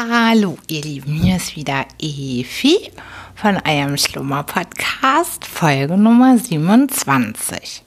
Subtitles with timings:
[0.00, 2.92] Hallo, ihr Lieben, hier ist wieder Efi
[3.34, 7.82] von einem Schlummer Podcast, Folge Nummer 27.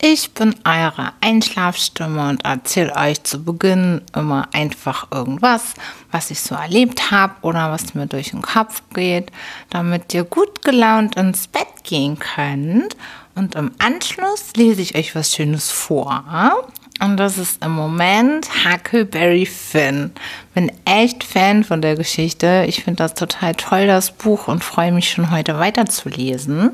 [0.00, 5.74] Ich bin eure Einschlafstimme und erzähle euch zu Beginn immer einfach irgendwas,
[6.12, 9.32] was ich so erlebt habe oder was mir durch den Kopf geht,
[9.68, 12.96] damit ihr gut gelaunt ins Bett gehen könnt.
[13.34, 16.24] Und im Anschluss lese ich euch was Schönes vor
[17.02, 20.12] und das ist im Moment Huckleberry Finn.
[20.54, 22.64] Bin echt Fan von der Geschichte.
[22.68, 26.70] Ich finde das total toll, das Buch, und freue mich schon heute weiterzulesen.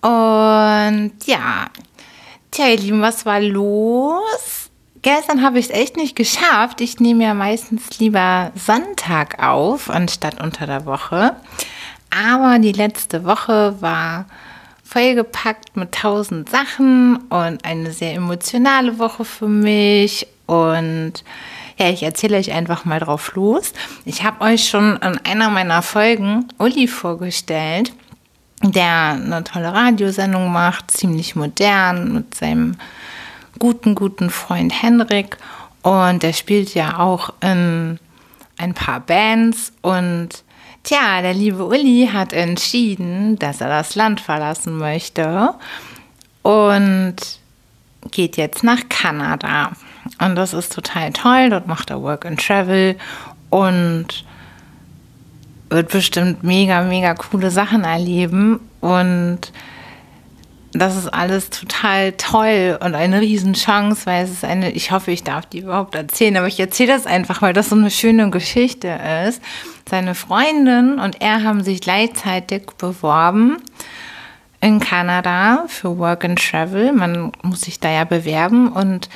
[0.00, 1.66] Und ja,
[2.50, 4.70] tja, ihr Lieben, was war los?
[5.02, 6.80] Gestern habe ich es echt nicht geschafft.
[6.80, 11.36] Ich nehme ja meistens lieber Sonntag auf, anstatt unter der Woche.
[12.10, 14.26] Aber die letzte Woche war
[14.90, 20.26] vollgepackt mit tausend Sachen und eine sehr emotionale Woche für mich.
[20.46, 21.12] Und
[21.78, 23.72] ja, ich erzähle euch einfach mal drauf los.
[24.04, 27.92] Ich habe euch schon in einer meiner Folgen Uli vorgestellt,
[28.62, 32.74] der eine tolle Radiosendung macht, ziemlich modern mit seinem
[33.60, 35.36] guten, guten Freund Henrik.
[35.82, 38.00] Und der spielt ja auch in
[38.58, 40.42] ein paar Bands und
[40.82, 45.54] Tja, der liebe Uli hat entschieden, dass er das Land verlassen möchte
[46.42, 47.16] und
[48.10, 49.72] geht jetzt nach Kanada.
[50.20, 51.50] Und das ist total toll.
[51.50, 52.96] Dort macht er Work and Travel
[53.50, 54.24] und
[55.68, 58.60] wird bestimmt mega, mega coole Sachen erleben.
[58.80, 59.52] Und
[60.72, 65.24] das ist alles total toll und eine Riesenchance, weil es ist eine, ich hoffe, ich
[65.24, 68.88] darf die überhaupt erzählen, aber ich erzähle das einfach, weil das so eine schöne Geschichte
[69.26, 69.42] ist.
[69.90, 73.56] Seine Freundin und er haben sich gleichzeitig beworben
[74.60, 76.92] in Kanada für Work and Travel.
[76.92, 79.08] Man muss sich da ja bewerben und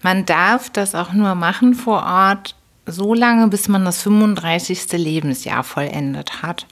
[0.00, 2.54] man darf das auch nur machen vor Ort
[2.86, 4.92] so lange, bis man das 35.
[4.92, 6.66] Lebensjahr vollendet hat.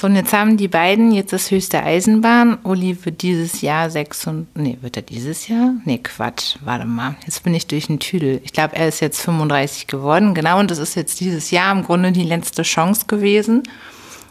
[0.00, 2.56] So, und jetzt haben die beiden jetzt das höchste Eisenbahn.
[2.62, 5.74] Uli wird dieses Jahr 6 und, nee, wird er dieses Jahr?
[5.84, 7.16] Nee, Quatsch, warte mal.
[7.26, 8.40] Jetzt bin ich durch den Tüdel.
[8.42, 10.32] Ich glaube, er ist jetzt 35 geworden.
[10.32, 13.62] Genau, und das ist jetzt dieses Jahr im Grunde die letzte Chance gewesen,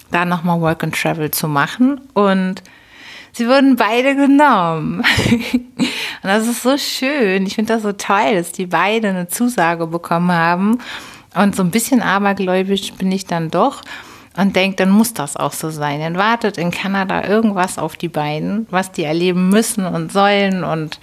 [0.10, 2.02] da nochmal Work and Travel zu machen.
[2.16, 2.64] Und
[3.34, 5.04] sie wurden beide genommen.
[5.52, 5.84] und
[6.24, 7.46] das ist so schön.
[7.46, 10.80] Ich finde das so toll, dass die beide eine Zusage bekommen haben.
[11.36, 13.84] Und so ein bisschen abergläubisch bin ich dann doch
[14.38, 16.00] und denkt, dann muss das auch so sein.
[16.00, 21.00] Dann wartet in Kanada irgendwas auf die beiden, was die erleben müssen und sollen und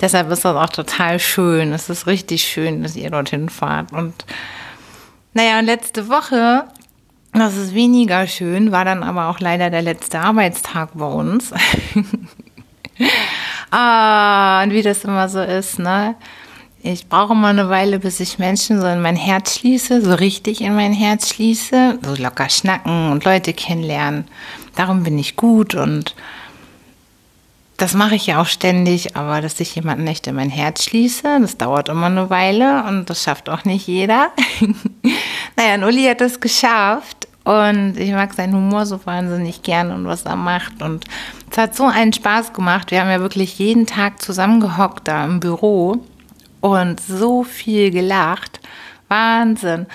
[0.00, 1.72] deshalb ist das auch total schön.
[1.72, 4.24] Es ist richtig schön, dass ihr dorthin fahrt und
[5.34, 6.64] naja, und letzte Woche,
[7.32, 11.52] das ist weniger schön, war dann aber auch leider der letzte Arbeitstag bei uns.
[13.70, 16.16] ah, und wie das immer so ist, ne?
[16.80, 20.60] Ich brauche mal eine Weile, bis ich Menschen so in mein Herz schließe, so richtig
[20.60, 24.28] in mein Herz schließe, so locker schnacken und Leute kennenlernen.
[24.76, 26.14] Darum bin ich gut und
[27.78, 31.38] das mache ich ja auch ständig, aber dass ich jemanden echt in mein Herz schließe,
[31.40, 34.30] das dauert immer eine Weile und das schafft auch nicht jeder.
[35.56, 40.06] naja, und Uli hat das geschafft und ich mag seinen Humor so wahnsinnig gern und
[40.06, 41.06] was er macht und
[41.50, 42.92] es hat so einen Spaß gemacht.
[42.92, 46.04] Wir haben ja wirklich jeden Tag zusammengehockt da im Büro
[46.60, 48.60] und so viel gelacht.
[49.08, 49.86] Wahnsinn.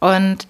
[0.00, 0.46] Und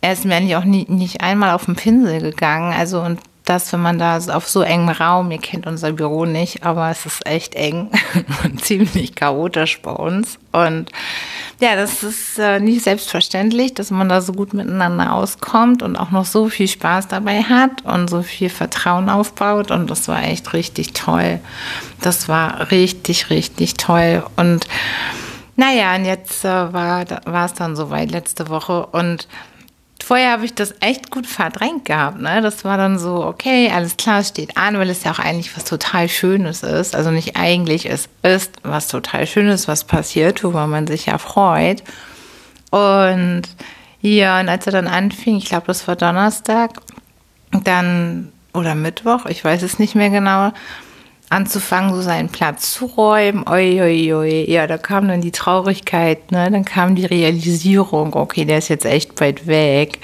[0.00, 2.72] er ist mir eigentlich auch nie, nicht einmal auf den Pinsel gegangen.
[2.72, 6.64] Also, und das, wenn man da auf so engem Raum, ihr kennt unser Büro nicht,
[6.64, 7.90] aber es ist echt eng
[8.44, 10.38] und ziemlich chaotisch bei uns.
[10.52, 10.90] Und
[11.60, 16.10] ja, das ist äh, nicht selbstverständlich, dass man da so gut miteinander auskommt und auch
[16.10, 19.70] noch so viel Spaß dabei hat und so viel Vertrauen aufbaut.
[19.70, 21.40] Und das war echt richtig toll.
[22.00, 24.22] Das war richtig, richtig toll.
[24.36, 24.66] Und
[25.56, 29.28] naja, und jetzt äh, war es dann soweit letzte Woche und
[30.02, 32.20] vorher habe ich das echt gut verdrängt gehabt.
[32.20, 32.40] Ne?
[32.42, 35.64] Das war dann so, okay, alles klar, steht an, weil es ja auch eigentlich was
[35.64, 36.94] total Schönes ist.
[36.94, 41.82] Also nicht eigentlich, es ist was total Schönes, was passiert, worüber man sich ja freut.
[42.70, 43.42] Und
[44.00, 46.70] ja, und als er dann anfing, ich glaube, das war Donnerstag,
[47.64, 50.52] dann oder Mittwoch, ich weiß es nicht mehr genau,
[51.30, 53.48] anzufangen, so seinen Platz zu räumen.
[53.48, 54.44] Oi, oi, oi.
[54.48, 56.50] Ja, da kam dann die Traurigkeit, ne?
[56.50, 60.00] Dann kam die Realisierung, okay, der ist jetzt echt weit weg.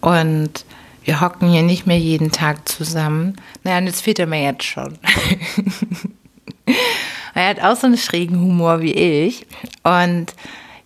[0.00, 0.64] Und
[1.04, 3.36] wir hocken hier nicht mehr jeden Tag zusammen.
[3.62, 4.98] Naja, und jetzt fehlt er mir jetzt schon.
[7.34, 9.46] er hat auch so einen schrägen Humor wie ich.
[9.84, 10.34] Und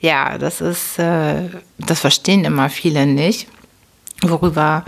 [0.00, 3.46] ja, das ist, äh, das verstehen immer viele nicht,
[4.22, 4.84] worüber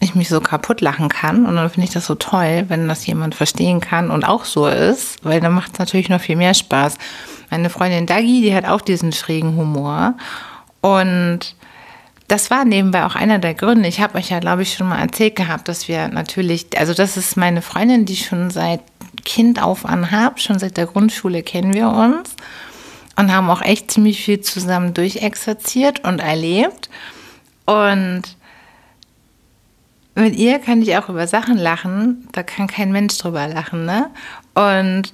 [0.00, 1.46] ich mich so kaputt lachen kann.
[1.46, 4.66] Und dann finde ich das so toll, wenn das jemand verstehen kann und auch so
[4.66, 6.96] ist, weil dann macht es natürlich noch viel mehr Spaß.
[7.50, 10.14] Meine Freundin Dagi, die hat auch diesen schrägen Humor.
[10.80, 11.56] Und
[12.28, 13.88] das war nebenbei auch einer der Gründe.
[13.88, 17.16] Ich habe euch ja, glaube ich, schon mal erzählt gehabt, dass wir natürlich, also das
[17.16, 18.80] ist meine Freundin, die schon seit
[19.24, 22.36] Kind auf an habe, schon seit der Grundschule kennen wir uns
[23.16, 26.88] und haben auch echt ziemlich viel zusammen durchexerziert und erlebt.
[27.64, 28.22] Und
[30.18, 34.10] mit ihr kann ich auch über Sachen lachen, da kann kein Mensch drüber lachen, ne?
[34.54, 35.12] Und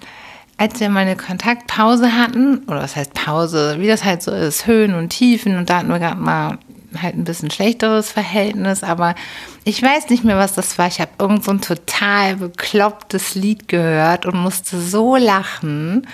[0.56, 4.67] als wir mal eine Kontaktpause hatten, oder was heißt Pause, wie das halt so ist,
[4.67, 6.59] Höhen und Tiefen, und da hatten wir gerade mal
[7.03, 9.15] halt ein bisschen schlechteres Verhältnis, aber
[9.65, 10.87] ich weiß nicht mehr, was das war.
[10.87, 16.07] Ich habe irgend so ein total beklopptes Lied gehört und musste so lachen.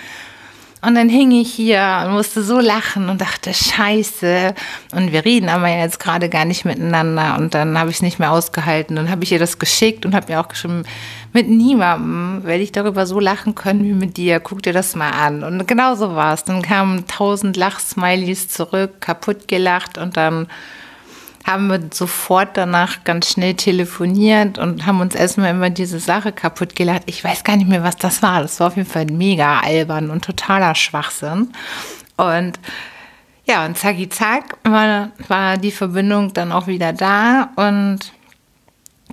[0.83, 4.55] Und dann hing ich hier und musste so lachen und dachte, scheiße.
[4.93, 7.37] Und wir reden aber jetzt gerade gar nicht miteinander.
[7.37, 8.95] Und dann habe ich es nicht mehr ausgehalten.
[8.95, 10.83] Dann habe ich ihr das geschickt und habe mir auch geschrieben,
[11.33, 14.39] mit niemandem werde ich darüber so lachen können wie mit dir.
[14.39, 15.43] Guck dir das mal an.
[15.43, 16.45] Und genau so war es.
[16.45, 20.47] Dann kamen tausend Lachsmilies zurück, kaputt gelacht und dann
[21.51, 26.75] haben wir sofort danach ganz schnell telefoniert und haben uns erstmal immer diese Sache kaputt
[26.75, 27.03] gelacht.
[27.05, 28.41] Ich weiß gar nicht mehr, was das war.
[28.41, 31.51] Das war auf jeden Fall mega albern und totaler Schwachsinn.
[32.17, 32.59] Und
[33.45, 37.99] ja, und zacki zack war, war die Verbindung dann auch wieder da und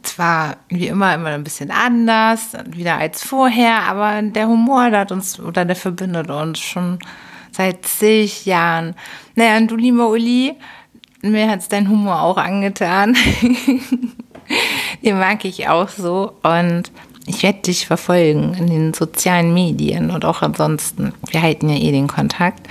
[0.02, 5.40] zwar wie immer immer ein bisschen anders, wieder als vorher, aber der Humor hat uns
[5.40, 6.98] oder der verbindet uns schon
[7.50, 8.94] seit zig Jahren.
[9.34, 10.54] Naja, und du lieber Uli,
[11.22, 13.16] mir hat es dein Humor auch angetan.
[15.04, 16.32] Den mag ich auch so.
[16.42, 16.90] Und
[17.26, 21.12] ich werde dich verfolgen in den sozialen Medien und auch ansonsten.
[21.30, 22.66] Wir halten ja eh den Kontakt.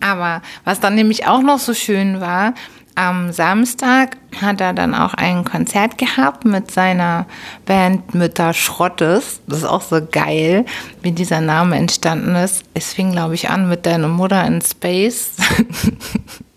[0.00, 2.54] Aber was dann nämlich auch noch so schön war,
[2.94, 7.26] am Samstag hat er dann auch ein Konzert gehabt mit seiner
[7.64, 9.40] Band Mütter Schrottes.
[9.46, 10.64] Das ist auch so geil,
[11.02, 12.64] wie dieser Name entstanden ist.
[12.74, 15.36] Es fing, glaube ich, an mit deiner Mutter in Space.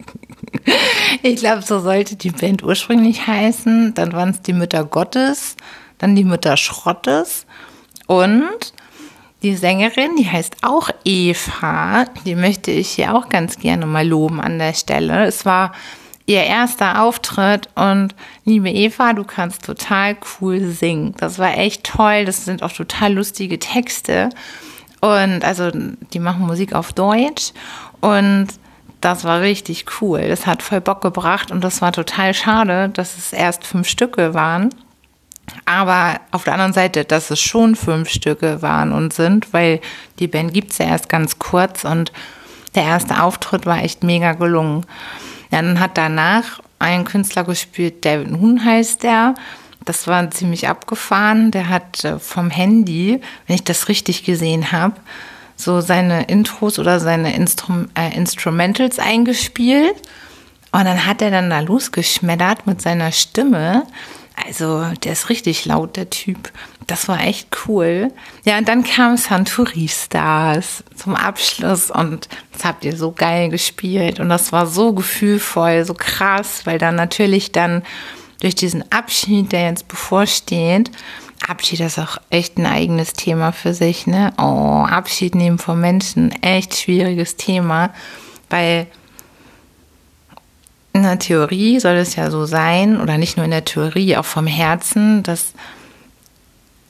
[1.22, 3.94] ich glaube, so sollte die Band ursprünglich heißen.
[3.94, 5.56] Dann waren es die Mütter Gottes,
[5.98, 7.46] dann die Mütter Schrottes
[8.08, 8.74] und
[9.42, 12.06] die Sängerin, die heißt auch Eva.
[12.26, 15.26] Die möchte ich hier auch ganz gerne mal loben an der Stelle.
[15.26, 15.74] Es war
[16.26, 18.16] ihr erster Auftritt und
[18.46, 21.14] liebe Eva, du kannst total cool singen.
[21.18, 22.24] Das war echt toll.
[22.26, 24.30] Das sind auch total lustige Texte.
[25.02, 25.70] Und also,
[26.14, 27.52] die machen Musik auf Deutsch
[28.00, 28.48] und
[29.04, 30.28] das war richtig cool.
[30.30, 34.34] Das hat voll Bock gebracht und das war total schade, dass es erst fünf Stücke
[34.34, 34.70] waren.
[35.66, 39.82] Aber auf der anderen Seite, dass es schon fünf Stücke waren und sind, weil
[40.20, 42.14] die Band gibt es ja erst ganz kurz und
[42.76, 44.86] der erste Auftritt war echt mega gelungen.
[45.52, 49.36] Dann hat danach ein Künstler gespielt, David Nun heißt der.
[49.84, 51.52] Das war ziemlich abgefahren.
[51.52, 54.96] Der hat äh, vom Handy, wenn ich das richtig gesehen habe,
[55.56, 59.96] so seine Intros oder seine Instrum äh, Instrumentals eingespielt.
[60.72, 63.84] Und dann hat er dann da losgeschmettert mit seiner Stimme.
[64.48, 66.52] Also, der ist richtig laut, der Typ.
[66.88, 68.12] Das war echt cool.
[68.44, 74.20] Ja, und dann kam Santuri Stars zum Abschluss und das habt ihr so geil gespielt.
[74.20, 77.84] Und das war so gefühlvoll, so krass, weil dann natürlich dann
[78.42, 80.92] durch diesen Abschied, der jetzt bevorsteht,
[81.48, 84.34] Abschied ist auch echt ein eigenes Thema für sich, ne?
[84.38, 87.92] Oh, Abschied nehmen von Menschen, echt schwieriges Thema,
[88.50, 88.88] weil
[90.94, 94.26] in der Theorie soll es ja so sein, oder nicht nur in der Theorie, auch
[94.26, 95.54] vom Herzen, dass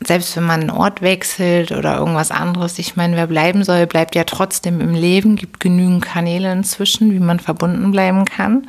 [0.05, 4.15] selbst wenn man einen Ort wechselt oder irgendwas anderes, ich meine, wer bleiben soll, bleibt
[4.15, 8.67] ja trotzdem im Leben, gibt genügend Kanäle inzwischen, wie man verbunden bleiben kann.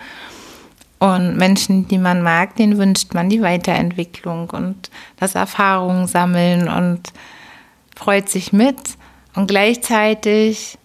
[1.04, 7.12] Und Menschen, die man mag, denen wünscht man die Weiterentwicklung und das Erfahrungen sammeln und
[7.94, 8.78] freut sich mit.
[9.34, 10.78] Und gleichzeitig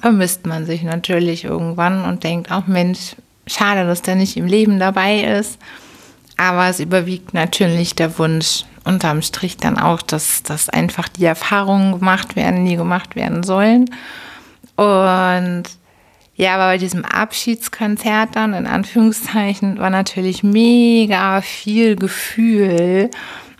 [0.00, 3.14] vermisst man sich natürlich irgendwann und denkt, auch Mensch,
[3.46, 5.58] schade, dass der nicht im Leben dabei ist.
[6.38, 11.98] Aber es überwiegt natürlich der Wunsch unterm Strich dann auch, dass, dass einfach die Erfahrungen
[11.98, 13.84] gemacht werden, die gemacht werden sollen.
[14.76, 15.64] Und
[16.36, 23.10] ja, aber bei diesem Abschiedskonzert dann, in Anführungszeichen, war natürlich mega viel Gefühl.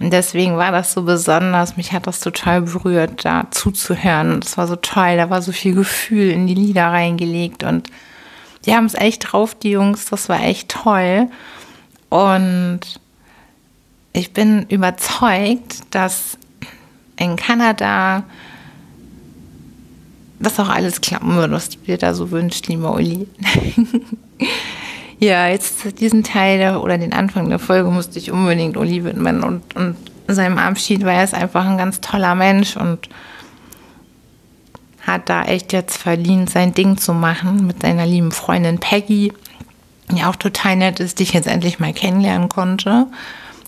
[0.00, 1.76] Und deswegen war das so besonders.
[1.76, 4.40] Mich hat das total berührt, da zuzuhören.
[4.40, 5.16] Das war so toll.
[5.16, 7.62] Da war so viel Gefühl in die Lieder reingelegt.
[7.62, 7.90] Und
[8.66, 10.06] die haben es echt drauf, die Jungs.
[10.06, 11.28] Das war echt toll.
[12.08, 12.80] Und
[14.12, 16.38] ich bin überzeugt, dass
[17.16, 18.24] in Kanada
[20.44, 23.26] dass auch alles klappen wird, was du dir da so wünschst, lieber Uli.
[25.18, 29.76] ja, jetzt diesen Teil oder den Anfang der Folge musste ich unbedingt Uli widmen und,
[29.76, 29.96] und
[30.28, 33.08] seinem Abschied war er einfach ein ganz toller Mensch und
[35.06, 39.32] hat da echt jetzt verdient, sein Ding zu machen mit seiner lieben Freundin Peggy,
[40.10, 43.06] die auch total nett ist, die ich jetzt endlich mal kennenlernen konnte.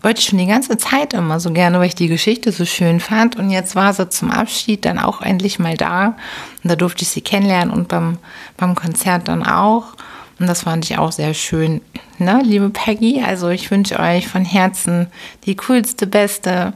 [0.07, 3.01] Wollte ich schon die ganze Zeit immer so gerne, weil ich die Geschichte so schön
[3.01, 3.35] fand.
[3.35, 6.15] Und jetzt war sie zum Abschied dann auch endlich mal da.
[6.63, 8.19] Und da durfte ich sie kennenlernen und beim,
[8.57, 9.97] beim Konzert dann auch.
[10.39, 11.81] Und das fand ich auch sehr schön.
[12.19, 15.09] Ne, liebe Peggy, also ich wünsche euch von Herzen
[15.45, 16.73] die coolste, beste,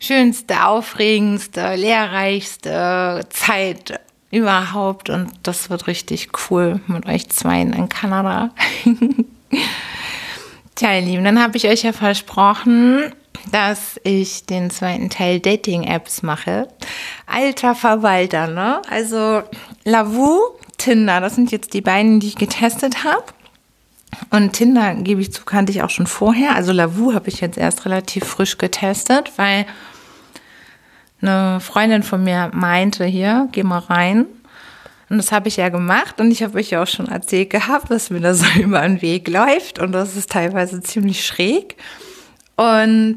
[0.00, 5.10] schönste, aufregendste, lehrreichste Zeit überhaupt.
[5.10, 8.48] Und das wird richtig cool mit euch zweien in Kanada.
[10.76, 13.10] Tja, ihr Lieben, dann habe ich euch ja versprochen,
[13.50, 16.68] dass ich den zweiten Teil Dating-Apps mache.
[17.24, 18.82] Alter Verwalter, ne?
[18.90, 19.42] Also
[19.84, 20.38] Lavu,
[20.76, 23.24] Tinder, das sind jetzt die beiden, die ich getestet habe.
[24.28, 26.54] Und Tinder, gebe ich zu, kannte ich auch schon vorher.
[26.54, 29.64] Also Lavu habe ich jetzt erst relativ frisch getestet, weil
[31.22, 34.26] eine Freundin von mir meinte hier, geh mal rein.
[35.08, 37.90] Und das habe ich ja gemacht und ich habe euch ja auch schon erzählt gehabt,
[37.90, 41.76] dass mir da so über den Weg läuft und das ist teilweise ziemlich schräg.
[42.56, 43.16] Und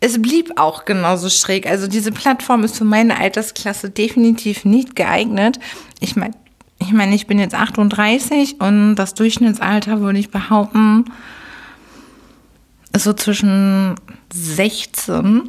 [0.00, 1.66] es blieb auch genauso schräg.
[1.66, 5.58] Also diese Plattform ist für meine Altersklasse definitiv nicht geeignet.
[6.00, 6.34] Ich meine,
[6.78, 11.06] ich meine, ich bin jetzt 38 und das Durchschnittsalter würde ich behaupten,
[12.92, 13.94] ist so zwischen
[14.32, 15.48] 16,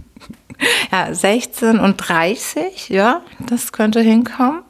[0.92, 4.62] ja, 16 und 30, ja, das könnte hinkommen.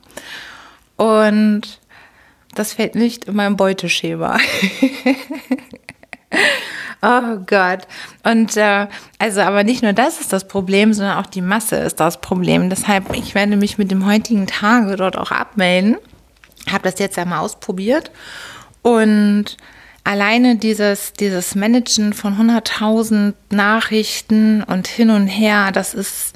[0.96, 1.80] Und
[2.54, 4.38] das fällt nicht in meinem Beuteschema.
[7.02, 7.86] Oh Gott.
[8.24, 8.88] Und äh,
[9.18, 12.70] also, aber nicht nur das ist das Problem, sondern auch die Masse ist das Problem.
[12.70, 15.98] Deshalb, ich werde mich mit dem heutigen Tage dort auch abmelden.
[16.70, 18.10] Habe das jetzt einmal ausprobiert
[18.82, 19.56] und
[20.02, 26.34] alleine dieses, dieses Managen von 100.000 Nachrichten und hin und her, das ist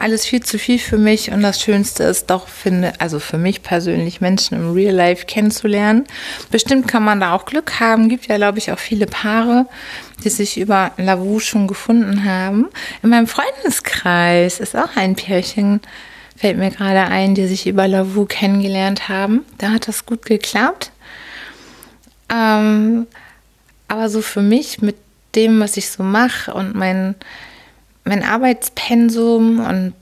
[0.00, 3.62] alles viel zu viel für mich und das Schönste ist doch, finde, also für mich
[3.62, 6.04] persönlich, Menschen im Real Life kennenzulernen.
[6.50, 8.08] Bestimmt kann man da auch Glück haben.
[8.08, 9.66] Gibt ja, glaube ich, auch viele Paare,
[10.24, 12.68] die sich über Lavu schon gefunden haben.
[13.02, 15.80] In meinem Freundeskreis ist auch ein Pärchen,
[16.34, 19.44] fällt mir gerade ein, die sich über Lavu kennengelernt haben.
[19.58, 20.92] Da hat das gut geklappt.
[22.32, 23.06] Ähm,
[23.86, 24.96] aber so für mich mit
[25.34, 27.16] dem, was ich so mache und mein
[28.04, 29.94] mein Arbeitspensum und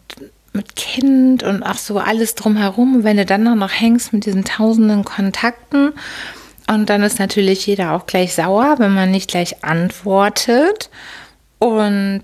[0.52, 5.04] mit Kind und auch so alles drumherum, wenn du dann noch hängst mit diesen tausenden
[5.04, 5.92] Kontakten
[6.68, 10.90] und dann ist natürlich jeder auch gleich sauer, wenn man nicht gleich antwortet
[11.58, 12.22] und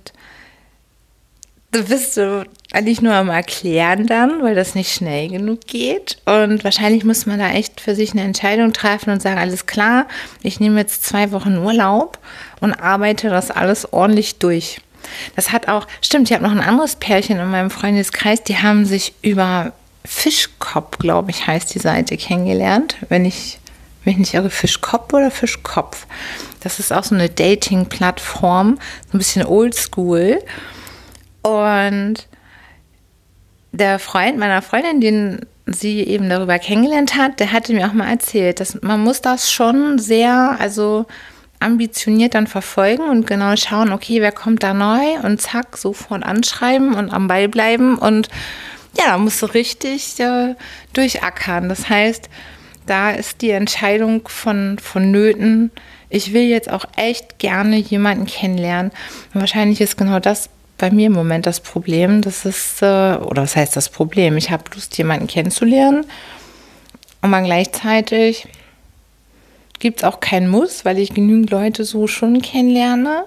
[1.73, 6.19] du bist du eigentlich nur am Erklären dann, weil das nicht schnell genug geht.
[6.27, 10.07] Und wahrscheinlich muss man da echt für sich eine Entscheidung treffen und sagen, alles klar,
[10.43, 12.19] ich nehme jetzt zwei Wochen Urlaub
[12.61, 14.81] und arbeite das alles ordentlich durch.
[15.37, 18.85] Das hat auch, stimmt, ich habe noch ein anderes Pärchen in meinem Freundeskreis, die haben
[18.85, 19.73] sich über
[20.05, 22.97] Fischkopf, glaube ich, heißt die Seite, kennengelernt.
[23.09, 23.59] Wenn ich
[24.05, 26.07] mich nicht irre, Fischkopf oder Fischkopf.
[26.61, 28.79] Das ist auch so eine Dating-Plattform,
[29.11, 30.43] so ein bisschen oldschool.
[31.43, 32.27] Und
[33.73, 38.11] der Freund meiner Freundin, den sie eben darüber kennengelernt hat, der hatte mir auch mal
[38.11, 41.07] erzählt, dass man muss das schon sehr, also
[41.65, 46.95] ambitioniert dann verfolgen und genau schauen, okay, wer kommt da neu und zack, sofort anschreiben
[46.95, 48.29] und am Ball bleiben und
[48.97, 50.55] ja, da musst du richtig äh,
[50.93, 51.69] durchackern.
[51.69, 52.29] Das heißt,
[52.87, 55.71] da ist die Entscheidung von, von Nöten,
[56.11, 58.93] ich will jetzt auch echt gerne jemanden kennenlernen.
[59.33, 62.21] Und wahrscheinlich ist genau das bei mir im Moment das Problem.
[62.21, 64.37] Das ist, äh, oder was heißt das Problem?
[64.37, 66.07] Ich habe Lust, jemanden kennenzulernen
[67.21, 68.47] und man gleichzeitig
[69.79, 73.25] gibt es auch keinen Muss, weil ich genügend Leute so schon kennenlerne.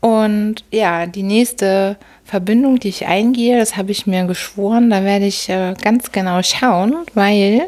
[0.00, 5.26] Und ja, die nächste Verbindung, die ich eingehe, das habe ich mir geschworen, da werde
[5.26, 7.66] ich äh, ganz genau schauen, weil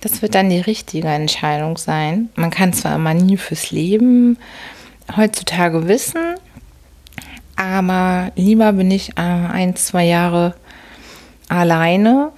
[0.00, 2.28] das wird dann die richtige Entscheidung sein.
[2.36, 4.38] Man kann zwar immer nie fürs Leben
[5.16, 6.34] heutzutage wissen,
[7.56, 10.54] aber lieber bin ich äh, ein, zwei Jahre
[11.48, 12.32] alleine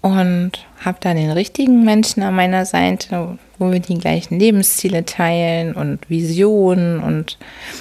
[0.00, 0.52] und
[0.84, 6.10] habe dann den richtigen Menschen an meiner Seite, wo wir die gleichen Lebensziele teilen und
[6.10, 7.00] Visionen.
[7.00, 7.38] Und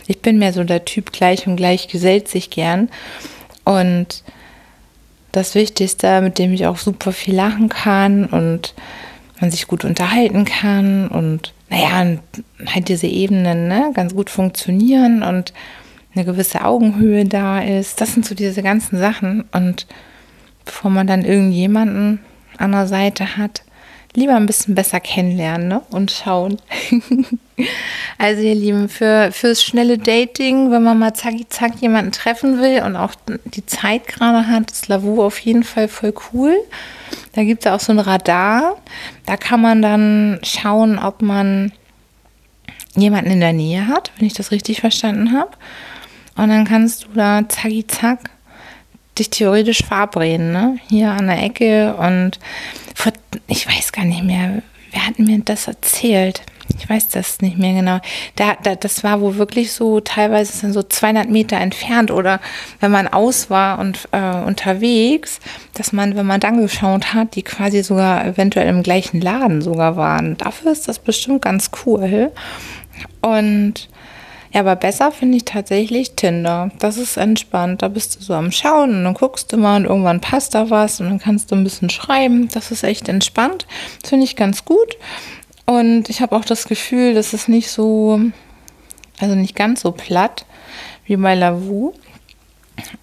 [0.07, 2.89] ich bin mehr so der Typ gleich und gleich gesellt sich gern.
[3.65, 4.23] Und
[5.31, 8.73] das Wichtigste, mit dem ich auch super viel lachen kann und
[9.39, 12.17] man sich gut unterhalten kann und naja,
[12.67, 15.53] halt diese Ebenen ne, ganz gut funktionieren und
[16.13, 18.01] eine gewisse Augenhöhe da ist.
[18.01, 19.45] Das sind so diese ganzen Sachen.
[19.53, 19.87] Und
[20.65, 22.19] bevor man dann irgendjemanden
[22.57, 23.63] an der Seite hat,
[24.13, 25.81] lieber ein bisschen besser kennenlernen ne?
[25.91, 26.59] und schauen.
[28.17, 32.83] also ihr Lieben, für, fürs schnelle Dating, wenn man mal zack, zack jemanden treffen will
[32.83, 33.13] und auch
[33.45, 36.55] die Zeit gerade hat, ist Lavu auf jeden Fall voll cool.
[37.33, 38.77] Da gibt es auch so ein Radar.
[39.25, 41.71] Da kann man dann schauen, ob man
[42.95, 45.51] jemanden in der Nähe hat, wenn ich das richtig verstanden habe.
[46.35, 48.29] Und dann kannst du da zacki zack
[49.17, 50.77] dich theoretisch verabreden, ne?
[50.89, 52.39] Hier an der Ecke und
[53.51, 56.41] ich weiß gar nicht mehr, wer hat mir das erzählt?
[56.79, 57.99] Ich weiß das nicht mehr genau.
[58.37, 62.39] Da, da, das war wohl wirklich so teilweise so 200 Meter entfernt oder
[62.79, 65.41] wenn man aus war und äh, unterwegs,
[65.73, 69.97] dass man, wenn man dann geschaut hat, die quasi sogar eventuell im gleichen Laden sogar
[69.97, 70.37] waren.
[70.37, 72.31] Dafür ist das bestimmt ganz cool.
[73.21, 73.89] Und
[74.53, 76.71] ja, aber besser finde ich tatsächlich Tinder.
[76.79, 77.81] Das ist entspannt.
[77.81, 80.69] Da bist du so am Schauen und dann guckst du mal und irgendwann passt da
[80.69, 82.49] was und dann kannst du ein bisschen schreiben.
[82.49, 83.65] Das ist echt entspannt.
[84.01, 84.97] Das finde ich ganz gut.
[85.65, 88.19] Und ich habe auch das Gefühl, dass es nicht so,
[89.21, 90.45] also nicht ganz so platt
[91.05, 91.93] wie bei Lavu.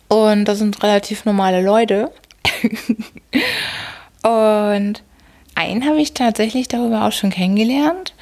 [0.09, 2.11] Und das sind relativ normale Leute.
[4.23, 5.03] und
[5.55, 8.13] einen habe ich tatsächlich darüber auch schon kennengelernt.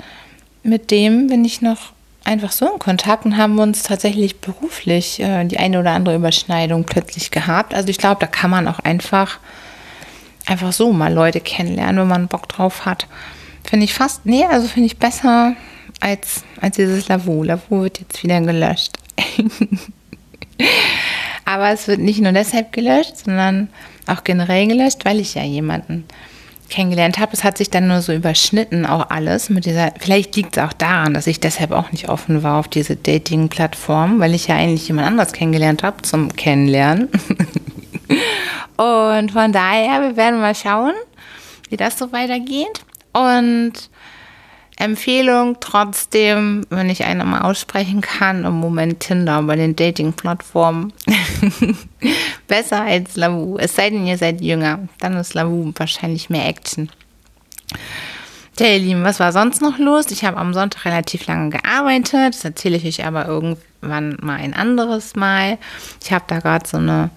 [0.63, 1.96] Mit dem bin ich noch
[2.27, 6.85] einfach so in Kontakt und haben uns tatsächlich beruflich äh, die eine oder andere Überschneidung
[6.85, 7.73] plötzlich gehabt.
[7.75, 9.39] Also ich glaube, da kann man auch einfach,
[10.45, 13.07] einfach so mal Leute kennenlernen, wenn man Bock drauf hat.
[13.65, 15.55] Finde ich fast, nee, also finde ich besser
[16.01, 17.43] als, als dieses Lavu.
[17.45, 18.93] Lavu wird jetzt wieder gelöscht.
[21.45, 23.69] Aber es wird nicht nur deshalb gelöscht, sondern
[24.07, 26.05] auch generell gelöscht, weil ich ja jemanden
[26.69, 27.33] kennengelernt habe.
[27.33, 29.93] Es hat sich dann nur so überschnitten, auch alles mit dieser.
[29.99, 34.21] Vielleicht liegt es auch daran, dass ich deshalb auch nicht offen war auf diese Dating-Plattform,
[34.21, 37.09] weil ich ja eigentlich jemand anderes kennengelernt habe zum Kennenlernen.
[38.77, 40.93] Und von daher, wir werden mal schauen,
[41.71, 42.85] wie das so weitergeht.
[43.13, 43.73] Und
[44.79, 50.93] Empfehlung trotzdem, wenn ich eine mal aussprechen kann, im Moment Tinder bei den Dating-Plattformen.
[52.47, 53.57] Besser als Lavu.
[53.59, 54.81] Es sei denn, ihr seid jünger.
[55.01, 56.91] Dann ist Lavu wahrscheinlich mehr Action.
[58.59, 60.11] Ja, ihr Lieben, was war sonst noch los?
[60.11, 62.35] Ich habe am Sonntag relativ lange gearbeitet.
[62.35, 65.59] Das erzähle ich euch aber irgendwann mal ein anderes Mal.
[66.03, 67.11] Ich habe da gerade so eine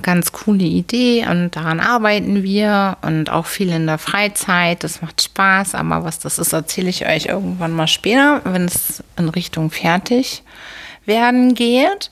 [0.00, 4.84] ganz coole Idee und daran arbeiten wir und auch viel in der Freizeit.
[4.84, 9.04] Das macht Spaß, aber was das ist, erzähle ich euch irgendwann mal später, wenn es
[9.18, 10.42] in Richtung fertig
[11.04, 12.10] werden geht.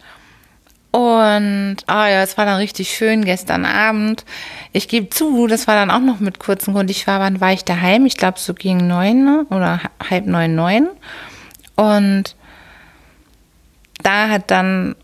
[0.93, 4.25] Und ah ja, es war dann richtig schön gestern Abend.
[4.73, 6.90] Ich gebe zu, das war dann auch noch mit kurzem Grund.
[6.90, 8.07] Ich war, wann war ich daheim?
[8.07, 9.47] Ich glaube so gegen neun ne?
[9.51, 10.88] oder halb neun, neun.
[11.77, 12.35] Und
[14.03, 14.97] da hat dann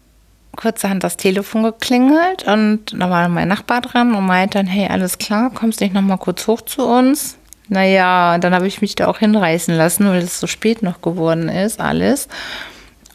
[0.57, 5.19] kurzerhand das Telefon geklingelt und da war mein Nachbar dran und meinte dann, hey, alles
[5.19, 7.37] klar, kommst nicht noch mal kurz hoch zu uns?
[7.69, 11.49] Naja, dann habe ich mich da auch hinreißen lassen, weil es so spät noch geworden
[11.49, 12.29] ist, alles.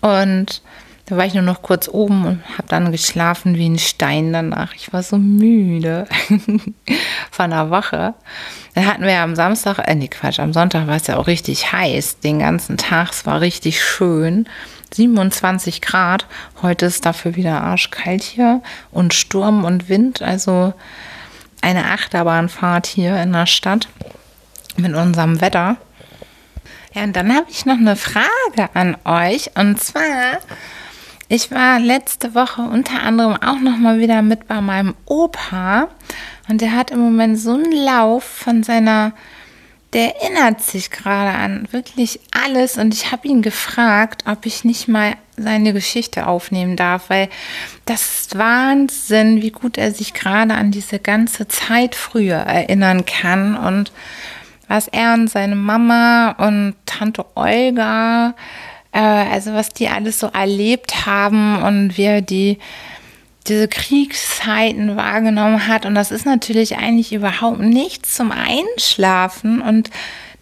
[0.02, 0.62] Und
[1.06, 4.74] da war ich nur noch kurz oben und habe dann geschlafen wie ein Stein danach.
[4.76, 6.08] Ich war so müde
[7.32, 8.14] von der Woche.
[8.76, 11.72] Dann hatten wir am Samstag, äh, nee, Quatsch, am Sonntag war es ja auch richtig
[11.74, 12.20] heiß.
[12.20, 14.48] Den ganzen Tag, es war richtig schön.
[14.94, 16.26] 27 Grad.
[16.62, 20.22] Heute ist dafür wieder arschkalt hier und Sturm und Wind.
[20.22, 20.74] Also
[21.62, 23.88] eine Achterbahnfahrt hier in der Stadt
[24.78, 25.78] mit unserem Wetter.
[26.94, 29.52] Ja, und dann habe ich noch eine Frage an euch.
[29.56, 30.40] Und zwar,
[31.30, 35.88] ich war letzte Woche unter anderem auch noch mal wieder mit bei meinem Opa.
[36.50, 39.14] Und der hat im Moment so einen Lauf von seiner
[39.94, 44.88] der erinnert sich gerade an wirklich alles und ich habe ihn gefragt, ob ich nicht
[44.88, 47.30] mal seine Geschichte aufnehmen darf, weil
[47.86, 53.58] das ist Wahnsinn, wie gut er sich gerade an diese ganze Zeit früher erinnern kann
[53.58, 53.92] und
[54.68, 58.36] was er und seine Mama und Tante Olga,
[58.94, 62.58] äh, also was die alles so erlebt haben und wie er die
[63.48, 65.86] diese Kriegszeiten wahrgenommen hat.
[65.86, 69.62] Und das ist natürlich eigentlich überhaupt nichts zum Einschlafen.
[69.62, 69.90] Und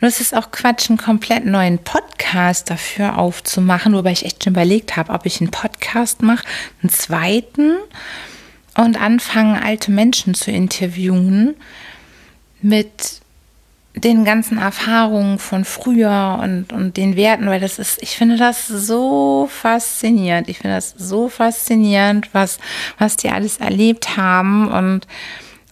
[0.02, 4.54] nur ist es auch Quatsch, einen komplett neuen Podcast dafür aufzumachen, wobei ich echt schon
[4.54, 6.46] überlegt habe, ob ich einen Podcast mache,
[6.82, 7.76] einen zweiten
[8.76, 11.56] und anfange, alte Menschen zu interviewen
[12.62, 13.19] mit
[14.04, 18.68] den ganzen Erfahrungen von früher und, und den Werten, weil das ist, ich finde das
[18.68, 20.50] so faszinierend.
[20.50, 22.60] Ich finde das so faszinierend, was,
[22.98, 25.08] was die alles erlebt haben und,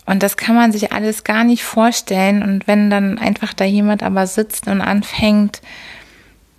[0.06, 2.42] und das kann man sich alles gar nicht vorstellen.
[2.42, 5.62] Und wenn dann einfach da jemand aber sitzt und anfängt,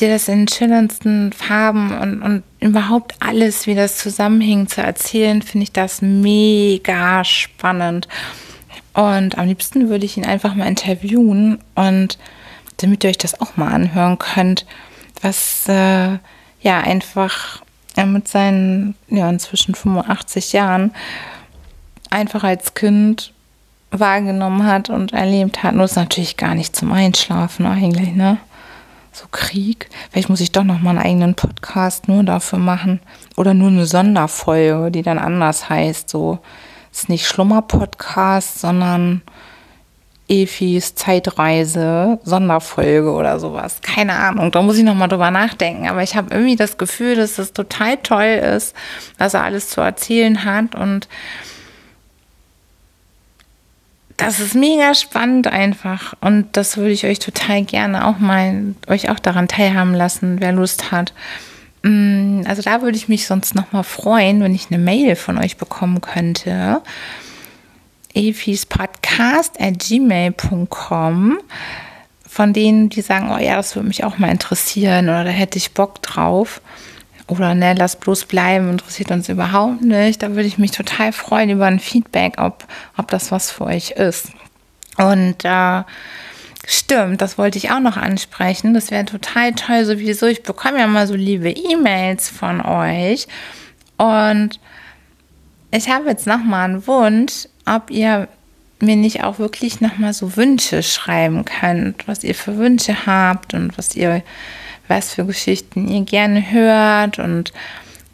[0.01, 5.65] dir das in schillerndsten Farben und, und überhaupt alles, wie das zusammenhängt, zu erzählen, finde
[5.65, 8.07] ich das mega spannend.
[8.99, 12.19] Und am liebsten würde ich ihn einfach mal interviewen und
[12.79, 14.67] damit ihr euch das auch mal anhören könnt,
[15.23, 16.19] was äh,
[16.61, 17.63] ja einfach
[17.95, 20.91] er mit seinen ja inzwischen 85 Jahren
[22.11, 23.33] einfach als Kind
[23.93, 25.77] wahrgenommen hat und erlebt hat.
[25.77, 28.39] Nur ist natürlich gar nicht zum Einschlafen eigentlich, ne?
[29.13, 29.91] So Krieg.
[30.11, 32.99] Vielleicht muss ich doch noch mal einen eigenen Podcast nur dafür machen.
[33.37, 36.09] Oder nur eine Sonderfolge, die dann anders heißt.
[36.09, 36.41] So,
[36.99, 39.23] ist nicht Schlummer-Podcast, sondern
[40.29, 43.81] Efis Zeitreise Sonderfolge oder sowas.
[43.83, 45.89] Keine Ahnung, da muss ich noch mal drüber nachdenken.
[45.89, 48.75] Aber ich habe irgendwie das Gefühl, dass es total toll ist,
[49.17, 51.09] was er alles zu erzählen hat und
[54.19, 59.11] das ist mega spannend einfach und das würde ich euch total gerne auch mal euch
[59.11, 61.13] auch daran teilhaben lassen, wer Lust hat.
[61.83, 65.39] Mm, also da würde ich mich sonst noch mal freuen, wenn ich eine Mail von
[65.39, 66.83] euch bekommen könnte.
[68.15, 71.39] Efis Podcast at gmail.com
[72.27, 75.59] von denen, die sagen, oh ja, das würde mich auch mal interessieren oder da hätte
[75.59, 76.61] ich Bock drauf
[77.27, 80.23] oder ne, lass bloß bleiben, interessiert uns überhaupt nicht.
[80.23, 82.65] Da würde ich mich total freuen über ein Feedback, ob,
[82.97, 84.29] ob das was für euch ist.
[84.97, 85.83] Und äh,
[86.69, 88.75] stimmt, das wollte ich auch noch ansprechen.
[88.75, 90.27] Das wäre total toll sowieso.
[90.27, 93.27] Ich bekomme ja mal so liebe E-Mails von euch.
[93.97, 94.61] Und
[95.71, 98.29] ich habe jetzt noch mal einen Wunsch, ob ihr
[98.81, 103.55] mir nicht auch wirklich noch mal so Wünsche schreiben könnt, was ihr für Wünsche habt
[103.55, 104.23] und was ihr
[104.87, 107.53] was für Geschichten ihr gerne hört und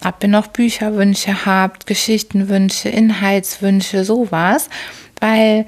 [0.05, 4.69] ob ihr noch Bücherwünsche habt, Geschichtenwünsche, Inhaltswünsche, sowas.
[5.21, 5.67] Weil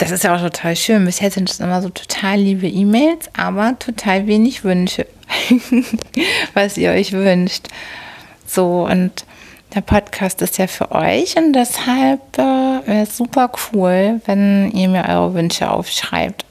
[0.00, 1.04] das ist ja auch total schön.
[1.04, 5.06] Bisher sind es immer so total liebe E-Mails, aber total wenig Wünsche,
[6.54, 7.68] was ihr euch wünscht.
[8.46, 9.26] So, und
[9.74, 14.88] der Podcast ist ja für euch und deshalb äh, wäre es super cool, wenn ihr
[14.88, 16.46] mir eure Wünsche aufschreibt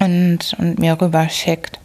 [0.00, 1.78] und, und mir rüberschickt.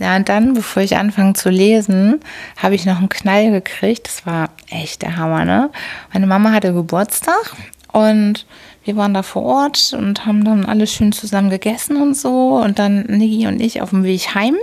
[0.00, 2.20] Ja, und dann, bevor ich anfange zu lesen,
[2.56, 4.08] habe ich noch einen Knall gekriegt.
[4.08, 5.70] Das war echt der Hammer, ne?
[6.12, 7.54] Meine Mama hatte Geburtstag
[7.92, 8.46] und
[8.88, 12.56] wir waren da vor Ort und haben dann alles schön zusammen gegessen und so.
[12.56, 14.56] Und dann Niki und ich auf dem Weg heim,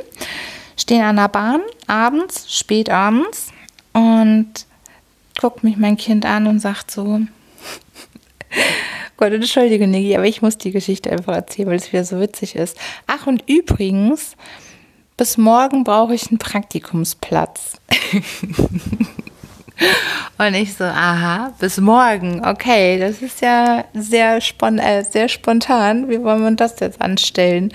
[0.76, 3.50] stehen an der Bahn, abends, spät abends.
[3.94, 4.66] Und
[5.40, 7.22] guckt mich mein Kind an und sagt so,
[9.18, 12.56] Gott, entschuldige Niki, aber ich muss die Geschichte einfach erzählen, weil es wieder so witzig
[12.56, 12.76] ist.
[13.06, 14.36] Ach, und übrigens,
[15.18, 17.80] bis morgen brauche ich einen Praktikumsplatz.
[20.38, 22.46] Und ich so, aha, bis morgen.
[22.46, 26.10] Okay, das ist ja sehr, spon äh, sehr spontan.
[26.10, 27.74] Wie wollen wir das jetzt anstellen?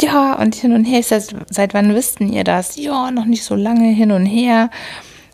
[0.00, 1.00] Ja, und hin und her.
[1.00, 2.76] Ich sag, seit wann wissten ihr das?
[2.76, 4.70] Ja, noch nicht so lange hin und her.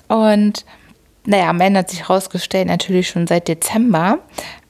[0.09, 0.65] Und
[1.27, 4.19] naja, am Ende hat sich herausgestellt, natürlich schon seit Dezember.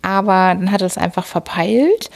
[0.02, 2.10] Aber dann hat er es einfach verpeilt.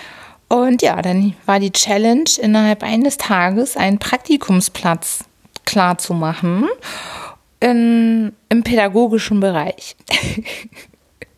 [0.49, 5.25] Und ja, dann war die Challenge, innerhalb eines Tages einen Praktikumsplatz
[5.65, 6.69] klar zu machen
[7.61, 9.97] in, im pädagogischen Bereich.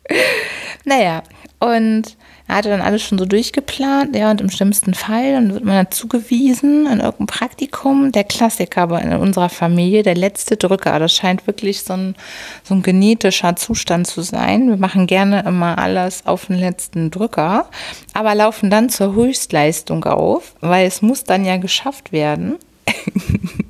[0.85, 1.23] naja,
[1.59, 5.63] und er hatte dann alles schon so durchgeplant, ja, und im schlimmsten Fall, dann wird
[5.63, 8.11] man dann zugewiesen in irgendein Praktikum.
[8.11, 10.99] Der Klassiker aber in unserer Familie, der letzte Drücker.
[10.99, 12.15] Das scheint wirklich so ein,
[12.63, 14.67] so ein genetischer Zustand zu sein.
[14.67, 17.69] Wir machen gerne immer alles auf den letzten Drücker,
[18.13, 22.57] aber laufen dann zur Höchstleistung auf, weil es muss dann ja geschafft werden.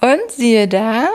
[0.00, 1.08] und siehe da,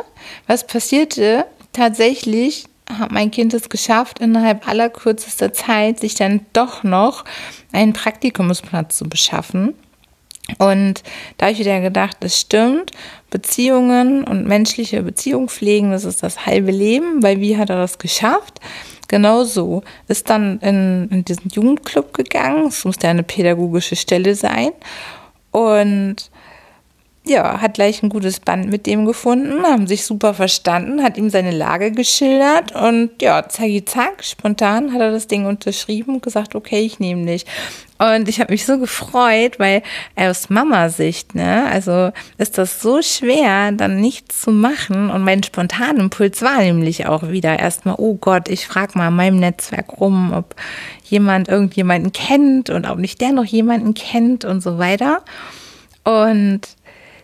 [0.48, 1.46] was passierte?
[1.72, 7.26] Tatsächlich hat mein Kind es geschafft, innerhalb aller kürzester Zeit sich dann doch noch
[7.72, 9.74] einen Praktikumsplatz zu beschaffen.
[10.58, 11.04] Und
[11.38, 12.92] da habe ich wieder gedacht, das stimmt,
[13.30, 17.98] Beziehungen und menschliche Beziehungen pflegen, das ist das halbe Leben, weil wie hat er das
[17.98, 18.60] geschafft?
[19.08, 19.84] Genau so.
[20.08, 24.72] Ist dann in, in diesen Jugendclub gegangen, es muss ja eine pädagogische Stelle sein.
[25.52, 26.32] Und
[27.26, 31.30] ja, hat gleich ein gutes Band mit dem gefunden, haben sich super verstanden, hat ihm
[31.30, 36.54] seine Lage geschildert und ja, zacki zack, spontan hat er das Ding unterschrieben und gesagt,
[36.54, 37.46] okay, ich nehme dich.
[37.98, 39.82] Und ich habe mich so gefreut, weil
[40.18, 45.10] aus Mama-Sicht, ne, also ist das so schwer, dann nichts zu machen.
[45.10, 49.16] Und mein spontaner Impuls war nämlich auch wieder erstmal, oh Gott, ich frage mal in
[49.16, 50.56] meinem Netzwerk rum, ob
[51.06, 55.22] jemand irgendjemanden kennt und ob nicht der noch jemanden kennt und so weiter.
[56.04, 56.62] Und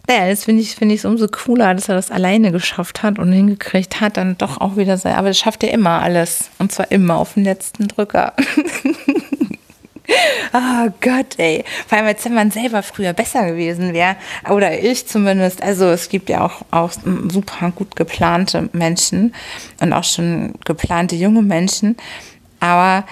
[0.10, 3.32] naja, das finde ich, finde ich umso cooler, dass er das alleine geschafft hat und
[3.32, 5.14] hingekriegt hat, dann doch auch wieder sein.
[5.14, 6.50] Aber das schafft er immer alles.
[6.58, 8.34] Und zwar immer auf den letzten Drücker.
[10.52, 11.64] Oh Gott, ey.
[11.86, 14.16] Vor allem, als wenn man selber früher besser gewesen wäre.
[14.50, 15.62] Oder ich zumindest.
[15.62, 16.92] Also es gibt ja auch, auch
[17.28, 19.36] super gut geplante Menschen
[19.80, 21.98] und auch schon geplante junge Menschen.
[22.60, 23.06] Aber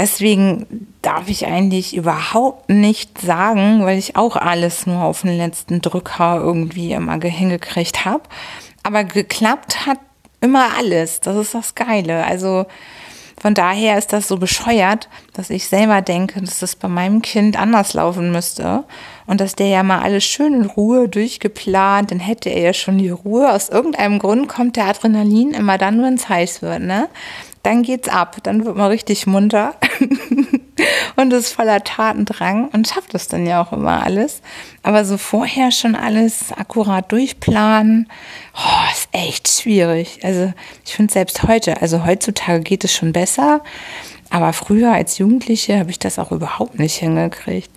[0.00, 5.82] deswegen darf ich eigentlich überhaupt nicht sagen, weil ich auch alles nur auf den letzten
[5.82, 8.22] Drücker irgendwie immer hingekriegt habe.
[8.82, 9.98] Aber geklappt hat
[10.40, 11.20] immer alles.
[11.20, 12.24] Das ist das Geile.
[12.24, 12.64] Also
[13.38, 17.58] von daher ist das so bescheuert, dass ich selber denke, dass das bei meinem Kind
[17.58, 18.84] anders laufen müsste
[19.26, 22.96] und dass der ja mal alles schön in Ruhe durchgeplant, dann hätte er ja schon
[22.96, 23.52] die Ruhe.
[23.52, 27.08] Aus irgendeinem Grund kommt der Adrenalin immer dann, wenn es heiß wird, ne?
[27.62, 29.74] Dann geht's ab, dann wird man richtig munter.
[31.16, 34.40] und ist voller Tatendrang und schafft es dann ja auch immer alles.
[34.82, 38.08] Aber so vorher schon alles akkurat durchplanen,
[38.54, 40.20] oh, ist echt schwierig.
[40.22, 40.52] Also
[40.84, 43.62] ich finde selbst heute, also heutzutage geht es schon besser,
[44.30, 47.70] aber früher als Jugendliche habe ich das auch überhaupt nicht hingekriegt.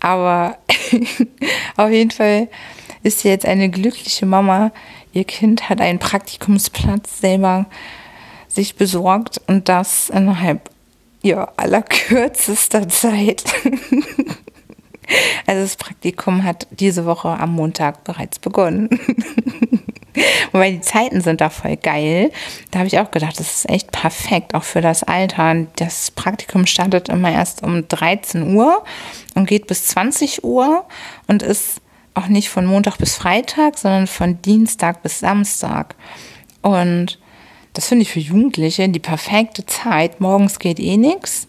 [0.00, 0.58] Aber
[1.76, 2.48] auf jeden Fall
[3.02, 4.72] ist sie jetzt eine glückliche Mama.
[5.12, 7.66] Ihr Kind hat einen Praktikumsplatz selber
[8.54, 10.70] sich besorgt und das innerhalb
[11.22, 13.44] ja, allerkürzester Zeit.
[15.46, 18.90] also das Praktikum hat diese Woche am Montag bereits begonnen.
[20.52, 22.30] Wobei die Zeiten sind da voll geil.
[22.70, 25.66] Da habe ich auch gedacht, das ist echt perfekt, auch für das Alter.
[25.74, 28.84] Das Praktikum startet immer erst um 13 Uhr
[29.34, 30.84] und geht bis 20 Uhr
[31.26, 31.80] und ist
[32.14, 35.96] auch nicht von Montag bis Freitag, sondern von Dienstag bis Samstag.
[36.62, 37.18] Und
[37.74, 40.20] das finde ich für Jugendliche die perfekte Zeit.
[40.20, 41.48] Morgens geht eh nichts.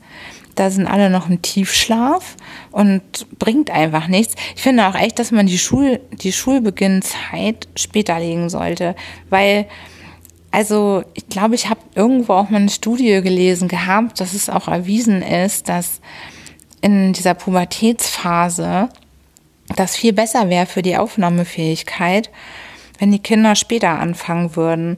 [0.56, 2.36] Da sind alle noch im Tiefschlaf
[2.72, 3.02] und
[3.40, 4.36] bringt einfach nichts.
[4.56, 8.96] Ich finde auch echt, dass man die, Schul die Schulbeginnzeit später legen sollte,
[9.30, 9.68] weil
[10.52, 14.70] also ich glaube, ich habe irgendwo auch mal eine Studie gelesen gehabt, dass es auch
[14.70, 16.00] erwiesen ist, dass
[16.80, 18.88] in dieser Pubertätsphase
[19.76, 22.30] das viel besser wäre für die Aufnahmefähigkeit,
[23.00, 24.96] wenn die Kinder später anfangen würden.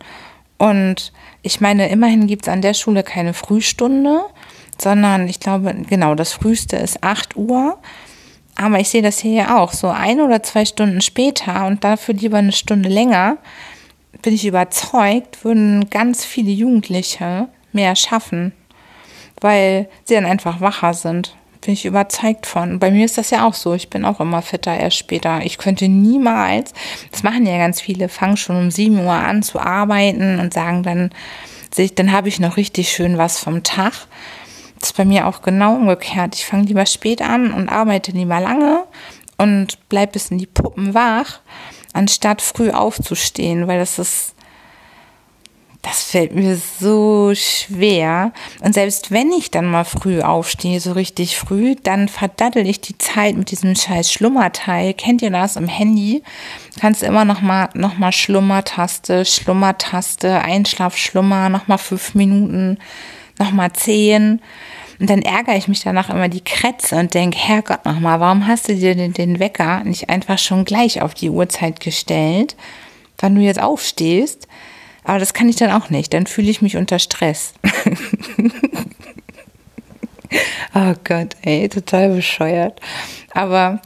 [0.57, 4.21] Und ich meine, immerhin gibt es an der Schule keine Frühstunde,
[4.79, 7.77] sondern ich glaube, genau, das Frühste ist 8 Uhr.
[8.55, 12.15] Aber ich sehe das hier ja auch, so ein oder zwei Stunden später und dafür
[12.15, 13.37] lieber eine Stunde länger,
[14.23, 18.53] bin ich überzeugt, würden ganz viele Jugendliche mehr schaffen,
[19.41, 21.35] weil sie dann einfach wacher sind
[21.67, 22.79] bin ich überzeugt von.
[22.79, 23.73] Bei mir ist das ja auch so.
[23.73, 25.41] Ich bin auch immer fitter erst später.
[25.43, 26.71] Ich könnte niemals,
[27.11, 30.83] das machen ja ganz viele, fangen schon um 7 Uhr an zu arbeiten und sagen
[30.83, 31.09] dann,
[31.95, 33.91] dann habe ich noch richtig schön was vom Tag.
[34.79, 36.35] Das ist bei mir auch genau umgekehrt.
[36.35, 38.85] Ich fange lieber spät an und arbeite lieber lange
[39.37, 41.41] und bleibe bis in die Puppen wach,
[41.91, 44.35] anstatt früh aufzustehen, weil das ist
[45.87, 48.33] das fällt mir so schwer.
[48.61, 52.97] Und selbst wenn ich dann mal früh aufstehe, so richtig früh, dann verdattel ich die
[52.97, 54.93] Zeit mit diesem scheiß Schlummerteil.
[54.93, 56.23] Kennt ihr das im Handy?
[56.79, 62.79] Kannst immer noch mal, noch mal Schlummertaste, Schlummertaste, Einschlaf, Schlummer, noch mal fünf Minuten,
[63.39, 64.41] noch mal zehn.
[64.99, 68.67] Und dann ärgere ich mich danach immer die Krätze und denke, Herrgott nochmal, warum hast
[68.67, 72.57] du dir den, den Wecker nicht einfach schon gleich auf die Uhrzeit gestellt,
[73.19, 74.47] wann du jetzt aufstehst?
[75.07, 76.13] Aber das kann ich dann auch nicht.
[76.13, 77.53] Dann fühle ich mich unter Stress.
[80.75, 82.81] oh Gott, ey, total bescheuert.
[83.33, 83.79] Aber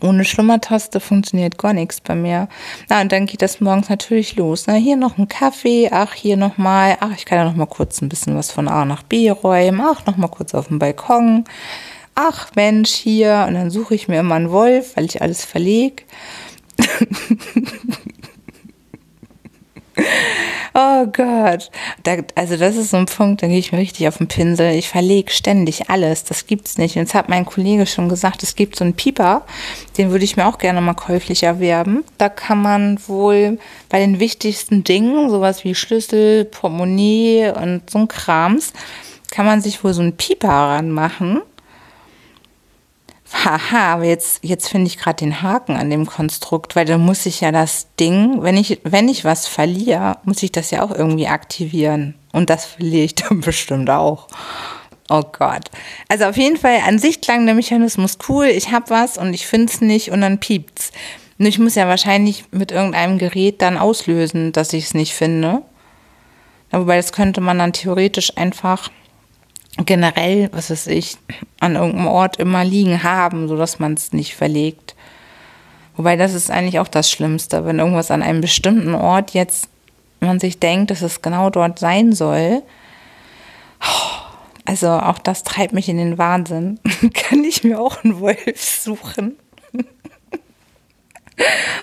[0.00, 2.48] ohne Schlummertaste funktioniert gar nichts bei mir.
[2.88, 4.64] Na, und dann geht das morgens natürlich los.
[4.66, 8.00] Na, hier noch ein Kaffee, ach, hier nochmal, ach, ich kann ja noch mal kurz
[8.00, 11.44] ein bisschen was von A nach B räumen, ach, noch mal kurz auf dem Balkon.
[12.14, 13.44] Ach, Mensch, hier.
[13.46, 16.04] Und dann suche ich mir immer einen Wolf, weil ich alles verlege.
[20.74, 21.70] Oh Gott.
[22.04, 24.74] Da, also das ist so ein Punkt, da gehe ich mir richtig auf den Pinsel.
[24.74, 26.24] Ich verlege ständig alles.
[26.24, 26.96] Das gibt's nicht.
[26.96, 29.44] Und jetzt hat mein Kollege schon gesagt, es gibt so einen Pieper,
[29.96, 32.04] den würde ich mir auch gerne mal käuflich erwerben.
[32.18, 33.58] Da kann man wohl
[33.88, 38.72] bei den wichtigsten Dingen, sowas wie Schlüssel, Portemonnaie und so ein Krams,
[39.30, 41.40] kann man sich wohl so einen Pieper ranmachen.
[43.32, 47.26] Haha, aber jetzt, jetzt finde ich gerade den Haken an dem Konstrukt, weil dann muss
[47.26, 50.90] ich ja das Ding, wenn ich, wenn ich was verliere, muss ich das ja auch
[50.90, 52.14] irgendwie aktivieren.
[52.32, 54.28] Und das verliere ich dann bestimmt auch.
[55.10, 55.70] Oh Gott.
[56.08, 59.46] Also auf jeden Fall, an sich klang der Mechanismus cool, ich habe was und ich
[59.46, 60.92] finde es nicht und dann piept's.
[61.38, 65.62] Und ich muss ja wahrscheinlich mit irgendeinem Gerät dann auslösen, dass ich es nicht finde.
[66.70, 68.90] Wobei das könnte man dann theoretisch einfach
[69.86, 71.16] generell, was weiß ich,
[71.60, 74.94] an irgendeinem Ort immer liegen haben, sodass man es nicht verlegt.
[75.96, 79.68] Wobei das ist eigentlich auch das Schlimmste, wenn irgendwas an einem bestimmten Ort jetzt
[80.20, 82.62] man sich denkt, dass es genau dort sein soll.
[84.64, 86.80] Also auch das treibt mich in den Wahnsinn.
[87.14, 89.36] Kann ich mir auch einen Wolf suchen?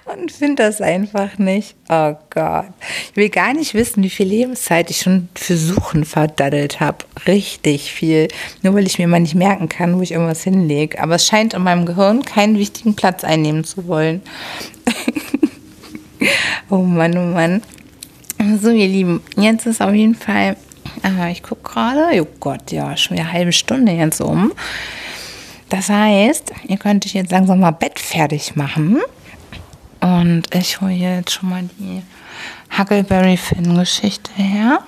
[0.05, 1.75] Und finde das einfach nicht.
[1.89, 2.65] Oh Gott.
[3.11, 6.99] Ich will gar nicht wissen, wie viel Lebenszeit ich schon für Suchen verdaddelt habe.
[7.27, 8.27] Richtig viel.
[8.61, 11.01] Nur weil ich mir mal nicht merken kann, wo ich irgendwas hinlege.
[11.01, 14.21] Aber es scheint in meinem Gehirn keinen wichtigen Platz einnehmen zu wollen.
[16.69, 17.61] oh Mann, oh Mann.
[18.61, 20.57] So, ihr Lieben, jetzt ist auf jeden Fall,
[21.03, 24.51] äh, ich gucke gerade, oh Gott, ja, schon wieder eine halbe Stunde jetzt um.
[25.69, 29.01] Das heißt, ihr könnt euch jetzt langsam mal Bett fertig machen.
[30.05, 32.03] Und ich hole jetzt schon mal die
[32.77, 34.83] Huckleberry Finn-Geschichte her.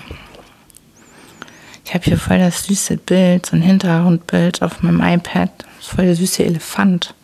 [1.84, 5.49] Ich habe hier voll das süße Bild, so ein Hintergrundbild auf meinem iPad.
[5.58, 7.15] Das ist voll der süße Elefant.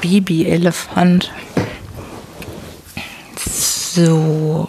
[0.00, 1.32] Baby-Elefant.
[3.36, 4.68] So.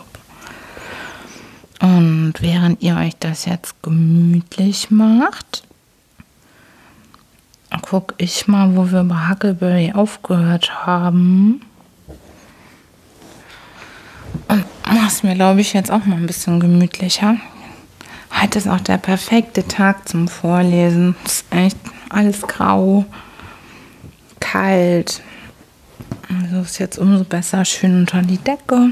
[1.82, 5.69] Und während ihr euch das jetzt gemütlich macht,
[7.78, 11.62] gucke ich mal, wo wir bei Huckleberry aufgehört haben.
[14.48, 17.38] Und mach's mir, glaube ich, jetzt auch mal ein bisschen gemütlicher.
[18.42, 21.16] Heute ist auch der perfekte Tag zum Vorlesen.
[21.26, 21.78] Es ist echt
[22.10, 23.06] alles grau,
[24.40, 25.22] kalt.
[26.30, 28.92] Also ist jetzt umso besser schön unter die Decke.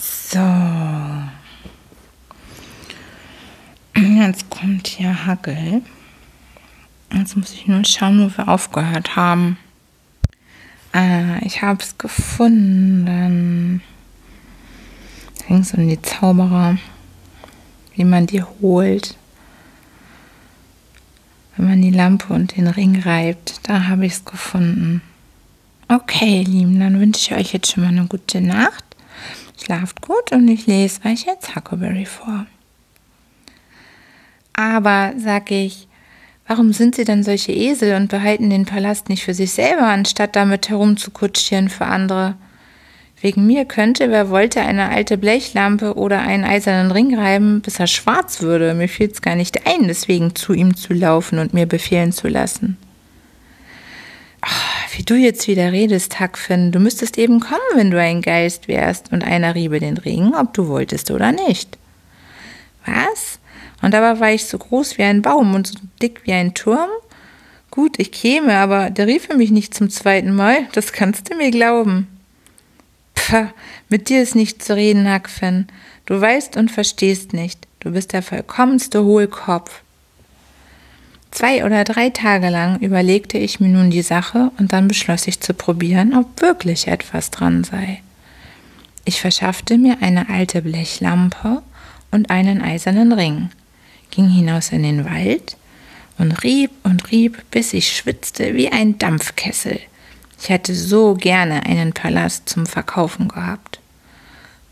[0.00, 0.40] So.
[3.94, 4.48] Jetzt
[5.26, 5.82] Hagel.
[7.12, 9.58] Jetzt muss ich nur schauen, wo wir aufgehört haben.
[10.94, 13.82] Äh, ich habe es gefunden.
[15.38, 16.76] Da ging es um die Zauberer,
[17.94, 19.16] wie man die holt.
[21.56, 25.02] Wenn man die Lampe und den Ring reibt, da habe ich es gefunden.
[25.88, 28.84] Okay, Lieben, dann wünsche ich euch jetzt schon mal eine gute Nacht.
[29.62, 32.46] Schlaft gut und ich lese euch jetzt Huckleberry vor.
[34.52, 35.88] Aber, sag ich,
[36.46, 40.36] warum sind sie denn solche Esel und behalten den Palast nicht für sich selber, anstatt
[40.36, 42.34] damit herumzukutschieren für andere?
[43.22, 47.86] Wegen mir könnte, wer wollte, eine alte Blechlampe oder einen eisernen Ring reiben, bis er
[47.86, 48.72] schwarz würde.
[48.72, 52.28] Mir fiel es gar nicht ein, deswegen zu ihm zu laufen und mir befehlen zu
[52.28, 52.78] lassen.
[54.40, 58.68] Ach, wie du jetzt wieder redest, Hackfin, du müsstest eben kommen, wenn du ein Geist
[58.68, 61.76] wärst und einer riebe den Ring, ob du wolltest oder nicht.
[62.86, 63.39] Was?
[63.82, 66.90] Und dabei war ich so groß wie ein Baum und so dick wie ein Turm.
[67.70, 70.66] Gut, ich käme, aber der rief mich nicht zum zweiten Mal.
[70.72, 72.08] Das kannst du mir glauben.
[73.14, 73.52] Pah,
[73.88, 75.68] mit dir ist nicht zu reden, Hackfen.
[76.04, 77.66] Du weißt und verstehst nicht.
[77.78, 79.82] Du bist der vollkommenste Hohlkopf.
[81.30, 85.40] Zwei oder drei Tage lang überlegte ich mir nun die Sache und dann beschloss ich
[85.40, 88.02] zu probieren, ob wirklich etwas dran sei.
[89.04, 91.62] Ich verschaffte mir eine alte Blechlampe
[92.10, 93.50] und einen eisernen Ring
[94.10, 95.56] ging hinaus in den Wald
[96.18, 99.80] und rieb und rieb, bis ich schwitzte wie ein Dampfkessel.
[100.40, 103.80] Ich hätte so gerne einen Palast zum Verkaufen gehabt.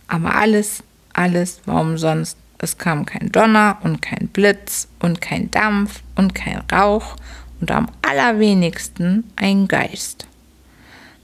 [0.06, 2.38] Aber alles, alles war umsonst.
[2.58, 7.16] Es kam kein Donner und kein Blitz und kein Dampf und kein Rauch
[7.60, 10.26] und am allerwenigsten ein Geist.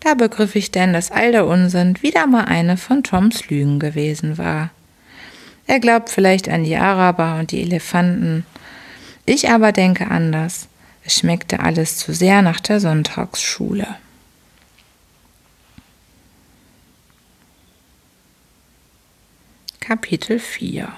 [0.00, 4.36] Da begriff ich denn, dass all der Unsinn wieder mal eine von Toms Lügen gewesen
[4.36, 4.70] war.
[5.66, 8.44] Er glaubt vielleicht an die Araber und die Elefanten.
[9.26, 10.68] Ich aber denke anders.
[11.04, 13.86] Es schmeckte alles zu sehr nach der Sonntagsschule.
[19.80, 20.88] Kapitel 4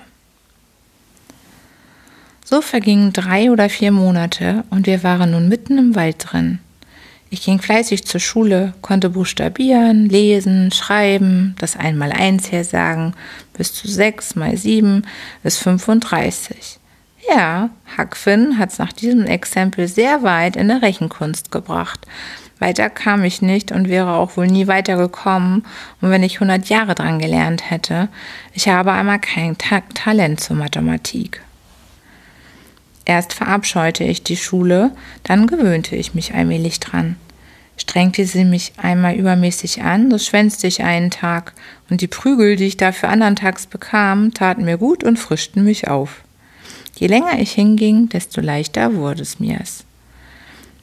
[2.44, 6.60] So vergingen drei oder vier Monate und wir waren nun mitten im Wald drin.
[7.28, 13.14] Ich ging fleißig zur Schule, konnte buchstabieren, lesen, schreiben, das Einmaleins hersagen,
[13.52, 15.02] bis zu sechs mal sieben
[15.42, 16.78] ist 35.
[17.28, 22.06] Ja, Hackfin hat's nach diesem Exempel sehr weit in der Rechenkunst gebracht.
[22.60, 25.66] Weiter kam ich nicht und wäre auch wohl nie weitergekommen,
[26.00, 28.08] und wenn ich 100 Jahre dran gelernt hätte.
[28.52, 31.42] Ich habe einmal kein Ta Talent zur Mathematik.
[33.06, 34.90] Erst verabscheute ich die Schule,
[35.22, 37.16] dann gewöhnte ich mich allmählich dran.
[37.78, 41.52] Strengte sie mich einmal übermäßig an, so schwänzte ich einen Tag,
[41.88, 46.22] und die Prügel, die ich dafür anderntags bekam, taten mir gut und frischten mich auf.
[46.96, 49.84] Je länger ich hinging, desto leichter wurde es mir's.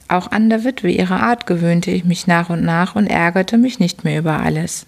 [0.07, 3.79] Auch an der Witwe ihrer Art gewöhnte ich mich nach und nach und ärgerte mich
[3.79, 4.85] nicht mehr über alles.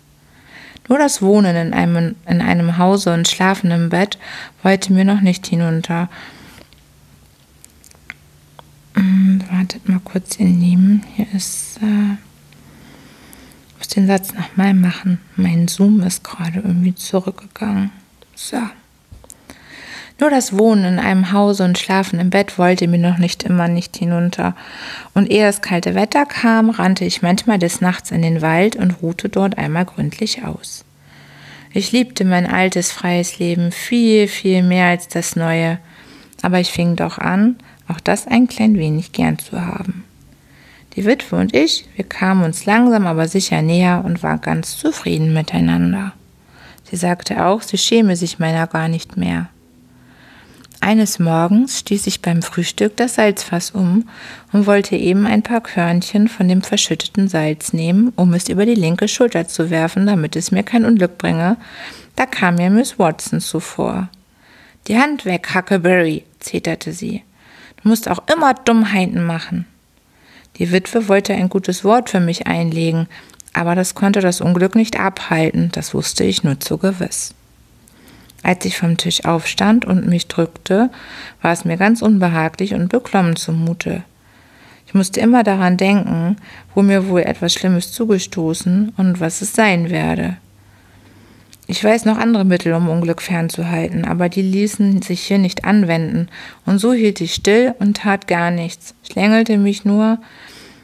[0.87, 4.19] Nur das Wohnen in einem, in einem Hause und Schlafen im Bett
[4.61, 6.09] wollte mir noch nicht hinunter,
[9.51, 11.03] wartet mal kurz, ihr Lieben.
[11.15, 11.77] Hier ist.
[11.81, 12.17] Äh,
[13.77, 15.19] muss den Satz nochmal machen.
[15.35, 17.91] Mein Zoom ist gerade irgendwie zurückgegangen.
[18.33, 18.57] So.
[20.19, 23.67] Nur das Wohnen in einem Hause und Schlafen im Bett wollte mir noch nicht immer
[23.67, 24.55] nicht hinunter.
[25.13, 29.01] Und ehe das kalte Wetter kam, rannte ich manchmal des Nachts in den Wald und
[29.01, 30.85] ruhte dort einmal gründlich aus.
[31.73, 35.79] Ich liebte mein altes freies Leben viel, viel mehr als das neue,
[36.41, 37.57] aber ich fing doch an,
[37.87, 40.03] auch das ein klein wenig gern zu haben.
[40.95, 45.33] Die Witwe und ich, wir kamen uns langsam aber sicher näher und waren ganz zufrieden
[45.33, 46.13] miteinander.
[46.89, 49.49] Sie sagte auch, sie schäme sich meiner gar nicht mehr.
[50.79, 54.07] Eines Morgens stieß ich beim Frühstück das Salzfass um
[54.51, 58.75] und wollte eben ein paar Körnchen von dem verschütteten Salz nehmen, um es über die
[58.75, 61.57] linke Schulter zu werfen, damit es mir kein Unglück bringe.
[62.15, 64.09] Da kam mir Miss Watson zuvor.
[64.87, 67.23] Die Hand weg, Huckleberry, zeterte sie.
[67.85, 69.67] Du musst auch immer Dummheiten machen.
[70.57, 73.07] Die Witwe wollte ein gutes Wort für mich einlegen,
[73.53, 77.35] aber das konnte das Unglück nicht abhalten, das wusste ich nur zu gewiss.
[78.41, 80.89] Als ich vom Tisch aufstand und mich drückte,
[81.43, 84.01] war es mir ganz unbehaglich und beklommen zumute.
[84.87, 86.37] Ich musste immer daran denken,
[86.73, 90.37] wo mir wohl etwas Schlimmes zugestoßen und was es sein werde.
[91.67, 96.27] Ich weiß noch andere Mittel, um Unglück fernzuhalten, aber die ließen sich hier nicht anwenden,
[96.65, 100.19] und so hielt ich still und tat gar nichts, schlängelte mich nur,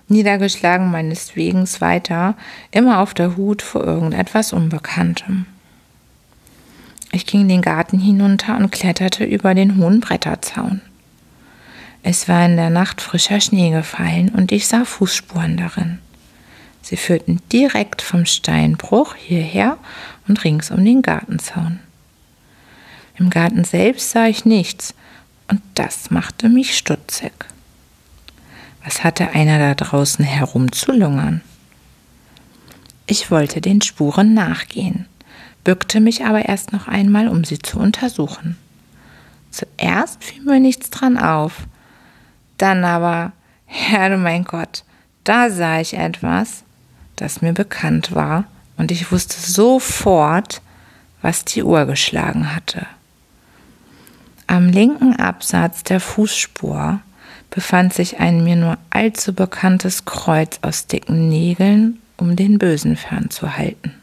[0.07, 2.36] niedergeschlagen meines Wegens weiter,
[2.71, 5.45] immer auf der Hut vor irgendetwas Unbekanntem.
[7.11, 10.82] Ich ging den Garten hinunter und kletterte über den hohen Bretterzaun.
[12.03, 15.99] Es war in der Nacht frischer Schnee gefallen und ich sah Fußspuren darin.
[16.82, 19.77] Sie führten direkt vom Steinbruch hierher
[20.28, 21.80] und rings um den Gartenzaun.
[23.17, 24.93] Im Garten selbst sah ich nichts,
[25.47, 27.34] und das machte mich stutzig.
[28.84, 31.41] Was hatte einer da draußen herumzulungern?
[33.05, 35.07] Ich wollte den Spuren nachgehen,
[35.63, 38.57] bückte mich aber erst noch einmal, um sie zu untersuchen.
[39.51, 41.67] Zuerst fiel mir nichts dran auf,
[42.57, 43.34] dann aber,
[43.65, 44.84] Herr mein Gott,
[45.24, 46.63] da sah ich etwas,
[47.17, 48.45] das mir bekannt war,
[48.82, 50.59] und ich wusste sofort,
[51.21, 52.88] was die Uhr geschlagen hatte.
[54.47, 56.99] Am linken Absatz der Fußspur
[57.51, 63.93] befand sich ein mir nur allzu bekanntes Kreuz aus dicken Nägeln, um den Bösen fernzuhalten.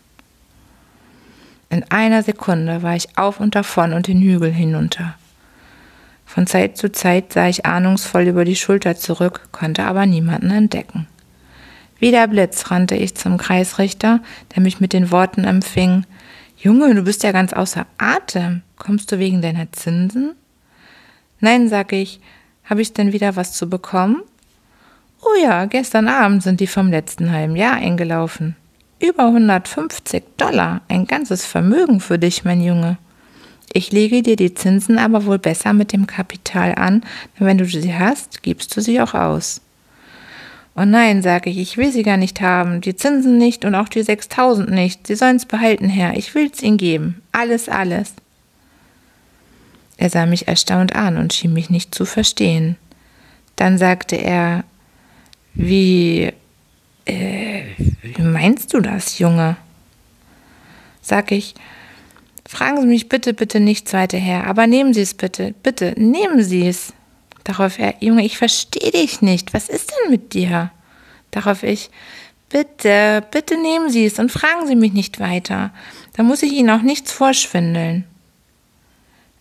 [1.70, 5.14] In einer Sekunde war ich auf und davon und den Hügel hinunter.
[6.24, 11.08] Von Zeit zu Zeit sah ich ahnungsvoll über die Schulter zurück, konnte aber niemanden entdecken.
[11.98, 14.20] Wie der Blitz rannte ich zum Kreisrichter,
[14.54, 16.04] der mich mit den Worten empfing
[16.60, 18.62] Junge, du bist ja ganz außer Atem.
[18.76, 20.34] Kommst du wegen deiner Zinsen?
[21.38, 22.20] Nein, sag ich,
[22.64, 24.22] habe ich denn wieder was zu bekommen?
[25.22, 28.56] Oh ja, gestern Abend sind die vom letzten halben Jahr eingelaufen.
[28.98, 32.98] Über 150 Dollar, ein ganzes Vermögen für dich, mein Junge.
[33.72, 37.02] Ich lege dir die Zinsen aber wohl besser mit dem Kapital an,
[37.38, 39.60] denn wenn du sie hast, gibst du sie auch aus.
[40.80, 43.88] Oh nein, sage ich, ich will sie gar nicht haben, die Zinsen nicht und auch
[43.88, 45.08] die 6000 nicht.
[45.08, 47.20] Sie sollen's behalten, Herr, ich will's ihnen geben.
[47.32, 48.12] Alles, alles.
[49.96, 52.76] Er sah mich erstaunt an und schien mich nicht zu verstehen.
[53.56, 54.62] Dann sagte er,
[55.54, 56.32] wie,
[57.06, 57.62] äh,
[58.02, 59.56] wie meinst du das, Junge?
[61.02, 61.54] Sag ich,
[62.46, 66.44] fragen Sie mich bitte, bitte nicht, zweite Herr, aber nehmen Sie es bitte, bitte, nehmen
[66.44, 66.92] Sie es.
[67.44, 69.54] Darauf er, Junge, ich verstehe dich nicht.
[69.54, 70.70] Was ist denn mit dir?
[71.30, 71.90] Darauf ich,
[72.48, 75.70] bitte, bitte nehmen Sie es und fragen Sie mich nicht weiter.
[76.14, 78.04] Da muss ich Ihnen auch nichts vorschwindeln.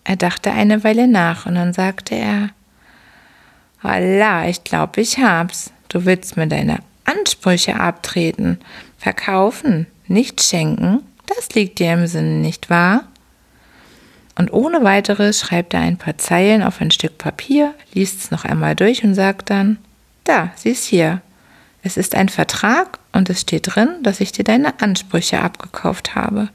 [0.03, 2.49] Er dachte eine Weile nach und dann sagte er,
[3.81, 5.71] Allah, ich glaube, ich hab's.
[5.89, 8.59] Du willst mir deine Ansprüche abtreten,
[8.97, 11.03] verkaufen, nicht schenken.
[11.25, 13.07] Das liegt dir im Sinne, nicht wahr?
[14.37, 18.45] Und ohne weiteres schreibt er ein paar Zeilen auf ein Stück Papier, liest es noch
[18.45, 19.79] einmal durch und sagt dann,
[20.25, 21.21] da, sie ist hier.
[21.81, 26.49] Es ist ein Vertrag und es steht drin, dass ich dir deine Ansprüche abgekauft habe.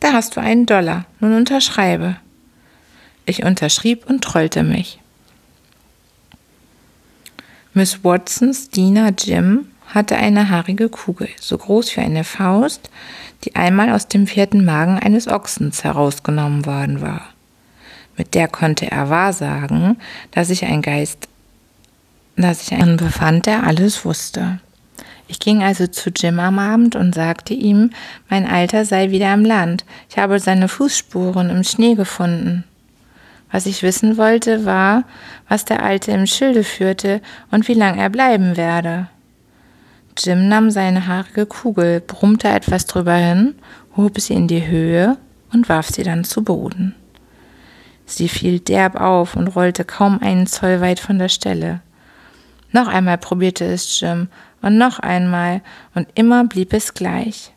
[0.00, 1.06] Da hast du einen Dollar.
[1.20, 2.16] Nun unterschreibe.
[3.24, 4.98] Ich unterschrieb und trollte mich.
[7.72, 12.90] Miss Watsons Diener Jim hatte eine haarige Kugel, so groß wie eine Faust,
[13.44, 17.28] die einmal aus dem vierten Magen eines Ochsens herausgenommen worden war.
[18.16, 19.96] Mit der konnte er wahrsagen,
[20.30, 21.28] dass ich ein Geist,
[22.36, 24.60] dass ich einen befand, der alles wusste.
[25.28, 27.90] Ich ging also zu Jim am Abend und sagte ihm,
[28.28, 29.84] mein Alter sei wieder im Land.
[30.10, 32.64] Ich habe seine Fußspuren im Schnee gefunden.
[33.50, 35.04] Was ich wissen wollte, war,
[35.48, 37.20] was der Alte im Schilde führte
[37.50, 39.08] und wie lang er bleiben werde.
[40.18, 43.54] Jim nahm seine haarige Kugel, brummte etwas drüber hin,
[43.96, 45.16] hob sie in die Höhe
[45.52, 46.94] und warf sie dann zu Boden.
[48.04, 51.80] Sie fiel derb auf und rollte kaum einen Zoll weit von der Stelle.
[52.72, 54.28] Noch einmal probierte es Jim
[54.60, 55.62] und noch einmal
[55.94, 57.52] und immer blieb es gleich.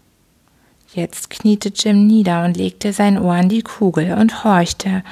[0.93, 5.03] Jetzt kniete Jim nieder und legte sein Ohr an die Kugel und horchte,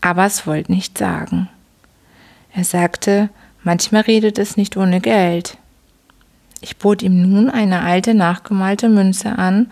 [0.00, 1.48] aber es wollte nicht sagen.
[2.54, 3.28] Er sagte,
[3.62, 5.58] manchmal redet es nicht ohne Geld.
[6.62, 9.70] Ich bot ihm nun eine alte nachgemalte Münze an,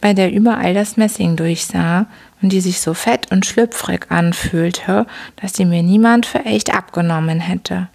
[0.00, 2.06] bei der überall das Messing durchsah
[2.42, 5.06] und die sich so fett und schlüpfrig anfühlte,
[5.36, 7.88] dass sie mir niemand für echt abgenommen hätte.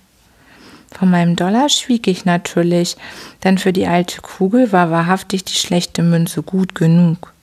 [0.91, 2.97] Von meinem Dollar schwieg ich natürlich,
[3.43, 7.33] denn für die alte Kugel war wahrhaftig die schlechte Münze gut genug.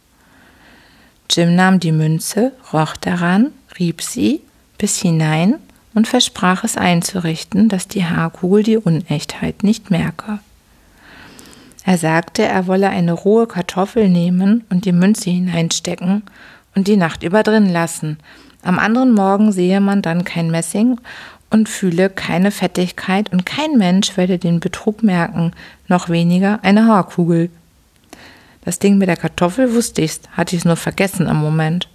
[1.31, 4.41] Jim nahm die Münze, roch daran, rieb sie
[4.79, 5.57] bis hinein
[5.95, 10.39] und versprach es einzurichten, dass die Haarkugel die Unechtheit nicht merke.
[11.87, 16.25] Er sagte, er wolle eine rohe Kartoffel nehmen und die Münze hineinstecken
[16.75, 18.19] und die Nacht über drin lassen.
[18.65, 20.99] Am anderen Morgen sehe man dann kein Messing
[21.49, 25.53] und fühle keine Fettigkeit und kein Mensch werde den Betrug merken,
[25.87, 27.51] noch weniger eine Haarkugel.
[28.65, 31.89] Das Ding mit der Kartoffel wusste ich's, hatte ich's nur vergessen im Moment.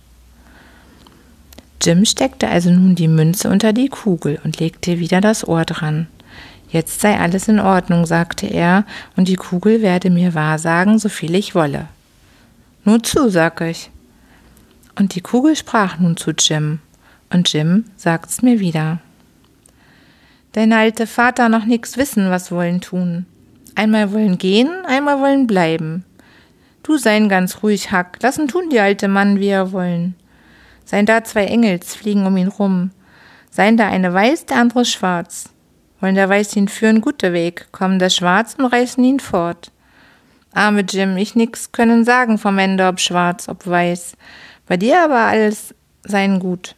[1.82, 6.08] Jim steckte also nun die Münze unter die Kugel und legte wieder das Ohr dran.
[6.72, 8.86] Jetzt sei alles in Ordnung, sagte er,
[9.18, 11.88] und die Kugel werde mir wahrsagen, so viel ich wolle.
[12.86, 13.92] Nur zu, sag ich.
[14.98, 16.80] Und die Kugel sprach nun zu Jim,
[17.30, 19.00] und Jim sagt's mir wieder.
[20.54, 23.26] Dein alte Vater noch nix wissen, was wollen tun.
[23.76, 26.06] Einmal wollen gehen, einmal wollen bleiben.
[26.84, 30.16] Du sein ganz ruhig, Hack, lassen tun die alte Mann, wie er wollen.
[30.86, 32.92] Seien da zwei Engels, fliegen um ihn rum.
[33.50, 35.50] Seien da eine weiß, der andere schwarz.
[36.02, 39.72] Wollen der Weiß ihn führen gute Weg, kommen der Schwarz und reißen ihn fort.
[40.54, 44.18] Arme Jim, ich nix können sagen vom Ende, ob schwarz, ob weiß.
[44.68, 45.74] Bei dir aber alles
[46.04, 46.76] sein gut.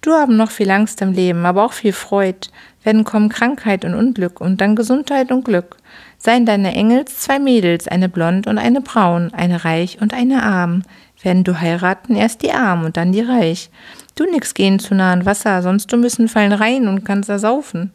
[0.00, 2.48] Du haben noch viel Angst im Leben, aber auch viel Freud
[2.82, 5.76] werden kommen Krankheit und Unglück und dann Gesundheit und Glück.
[6.18, 10.82] Seien deine Engels zwei Mädels, eine blond und eine braun, eine reich und eine arm.
[11.22, 13.70] Werden du heiraten, erst die arm und dann die reich.
[14.16, 17.92] Du nix gehen zu nah an Wasser, sonst du müssen fallen rein und kannst ersaufen.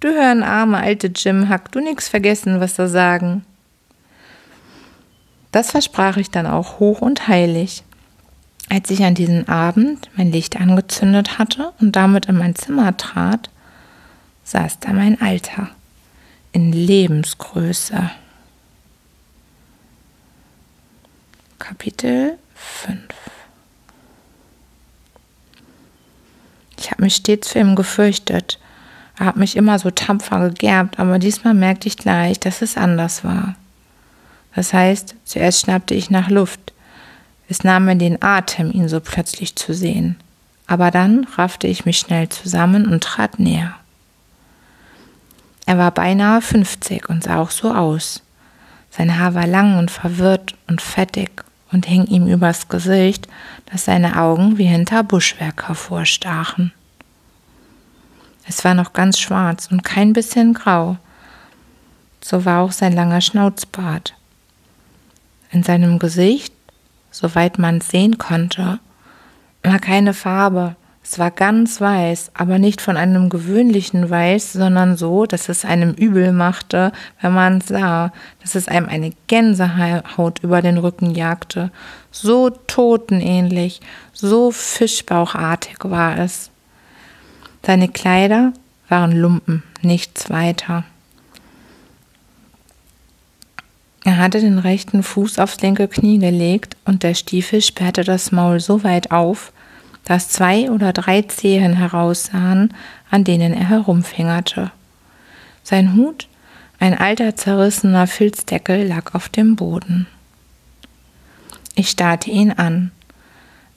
[0.00, 3.44] Du hören, arme alte Jim Hack, du nix vergessen, was da sagen.
[5.52, 7.82] Das versprach ich dann auch hoch und heilig.
[8.70, 13.50] Als ich an diesem Abend mein Licht angezündet hatte und damit in mein Zimmer trat,
[14.44, 15.68] saß da mein Alter
[16.52, 18.10] in Lebensgröße.
[21.58, 23.02] Kapitel 5
[26.78, 28.59] Ich habe mich stets für ihn gefürchtet.
[29.20, 33.54] Hat mich immer so tapfer gegerbt, aber diesmal merkte ich gleich, dass es anders war.
[34.54, 36.72] Das heißt, zuerst schnappte ich nach Luft.
[37.46, 40.16] Es nahm mir den Atem, ihn so plötzlich zu sehen.
[40.66, 43.74] Aber dann raffte ich mich schnell zusammen und trat näher.
[45.66, 48.22] Er war beinahe 50 und sah auch so aus.
[48.90, 53.28] Sein Haar war lang und verwirrt und fettig und hing ihm übers Gesicht,
[53.66, 56.72] dass seine Augen wie hinter Buschwerk hervorstachen.
[58.46, 60.96] Es war noch ganz schwarz und kein bisschen grau.
[62.20, 64.14] So war auch sein langer Schnauzbart.
[65.50, 66.54] In seinem Gesicht,
[67.10, 68.78] soweit man sehen konnte,
[69.62, 75.26] war keine Farbe, es war ganz weiß, aber nicht von einem gewöhnlichen Weiß, sondern so,
[75.26, 80.78] dass es einem übel machte, wenn man sah, dass es einem eine Gänsehaut über den
[80.78, 81.72] Rücken jagte.
[82.12, 83.80] So totenähnlich,
[84.12, 86.49] so fischbauchartig war es.
[87.64, 88.52] Seine Kleider
[88.88, 90.84] waren Lumpen, nichts weiter.
[94.04, 98.58] Er hatte den rechten Fuß aufs linke Knie gelegt und der Stiefel sperrte das Maul
[98.58, 99.52] so weit auf,
[100.04, 102.74] dass zwei oder drei Zehen heraussahen,
[103.10, 104.72] an denen er herumfingerte.
[105.62, 106.28] Sein Hut,
[106.78, 110.06] ein alter zerrissener Filzdeckel, lag auf dem Boden.
[111.74, 112.90] Ich starrte ihn an.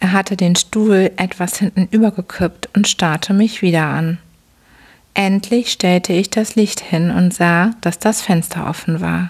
[0.04, 4.18] Er hatte den Stuhl etwas hinten übergekippt und starrte mich wieder an.
[5.14, 9.30] Endlich stellte ich das Licht hin und sah, dass das Fenster offen war.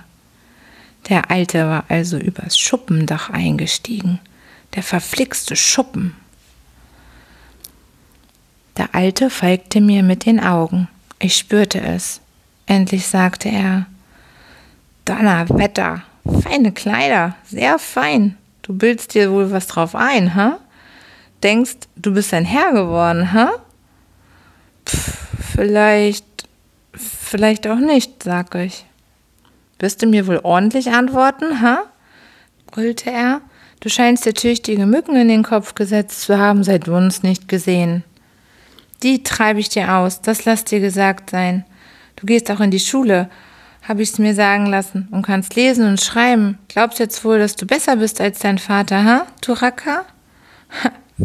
[1.09, 4.19] Der Alte war also übers Schuppendach eingestiegen.
[4.73, 6.15] Der verflixte Schuppen.
[8.75, 10.87] Der Alte folgte mir mit den Augen.
[11.19, 12.19] Ich spürte es.
[12.65, 13.85] Endlich sagte er
[15.05, 16.01] Donnerwetter,
[16.41, 18.37] feine Kleider, sehr fein.
[18.63, 20.57] Du bildst dir wohl was drauf ein, ha?
[21.43, 23.51] Denkst, du bist ein Herr geworden, ha?
[24.87, 25.17] Pff,
[25.55, 26.25] vielleicht,
[26.93, 28.85] vielleicht auch nicht, sag ich.
[29.79, 31.83] Wirst du mir wohl ordentlich antworten, ha?
[32.67, 33.41] brüllte er.
[33.81, 37.49] Du scheinst dir tüchtige Mücken in den Kopf gesetzt zu haben, seit wir uns nicht
[37.49, 38.03] gesehen.
[39.03, 41.65] Die treibe ich dir aus, das lass dir gesagt sein.
[42.15, 43.29] Du gehst auch in die Schule,
[43.85, 46.57] habe ich's mir sagen lassen, und kannst lesen und schreiben.
[46.69, 50.05] Glaubst jetzt wohl, dass du besser bist als dein Vater, ha, du Racker?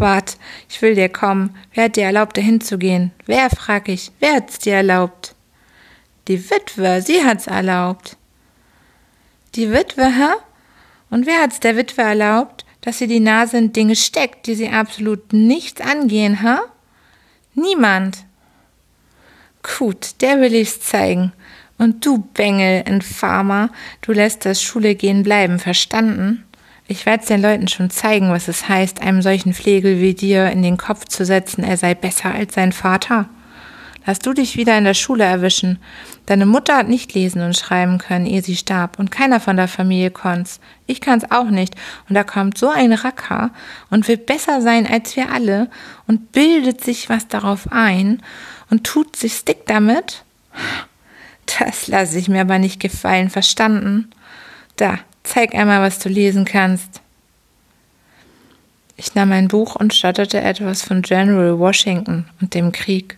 [0.00, 0.36] Wart,
[0.68, 1.56] ich will dir kommen.
[1.74, 3.12] Wer hat dir erlaubt, dahin zu gehen?
[3.26, 5.34] Wer, frag ich, wer hat's dir erlaubt?
[6.28, 8.16] Die Witwe, sie hat's erlaubt.
[9.54, 10.34] Die Witwe, hä?
[11.10, 14.68] Und wer hat's der Witwe erlaubt, dass sie die Nase in Dinge steckt, die sie
[14.68, 16.58] absolut nichts angehen, hä?
[17.54, 18.24] Niemand.
[19.62, 21.32] Gut, der will ich's zeigen.
[21.78, 23.70] Und du, Bengel, Infamer,
[24.00, 26.44] du lässt das Schule gehen bleiben, verstanden?
[26.90, 30.62] Ich werde den Leuten schon zeigen, was es heißt, einem solchen Flegel wie dir in
[30.62, 33.28] den Kopf zu setzen, er sei besser als sein Vater.
[34.06, 35.80] Lass du dich wieder in der Schule erwischen.
[36.24, 39.68] Deine Mutter hat nicht lesen und schreiben können, ehe sie starb, und keiner von der
[39.68, 40.60] Familie konnt's.
[40.86, 41.74] Ich kann's auch nicht,
[42.08, 43.50] und da kommt so ein Racker
[43.90, 45.68] und will besser sein als wir alle
[46.06, 48.22] und bildet sich was darauf ein
[48.70, 50.24] und tut sich Stick damit.
[51.58, 54.10] Das lasse ich mir aber nicht gefallen, verstanden?
[54.76, 57.00] Da, zeig einmal, was du lesen kannst.
[58.96, 63.16] Ich nahm ein Buch und stotterte etwas von General Washington und dem Krieg.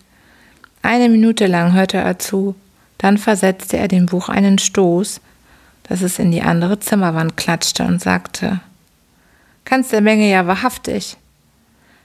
[0.83, 2.55] Eine Minute lang hörte er zu,
[2.97, 5.21] dann versetzte er dem Buch einen Stoß,
[5.83, 8.59] dass es in die andere Zimmerwand klatschte und sagte,
[9.65, 11.17] Kannst der Menge ja wahrhaftig.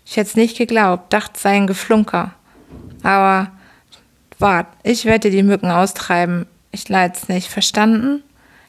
[0.04, 2.32] Ich hätt's nicht geglaubt, dacht sei ein Geflunker.
[3.02, 3.50] Aber
[4.38, 6.46] Wart, ich werde die Mücken austreiben.
[6.70, 7.48] Ich leid's nicht.
[7.48, 8.22] Verstanden?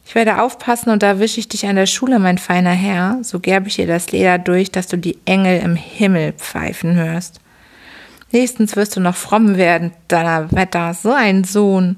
[0.08, 3.20] Ich werde aufpassen und da wische ich dich an der Schule, mein feiner Herr.
[3.24, 7.42] So gerbe ich dir das Leder durch, dass du die Engel im Himmel pfeifen hörst.
[8.32, 11.98] Nächstens wirst du noch fromm werden, Wetter, so ein Sohn.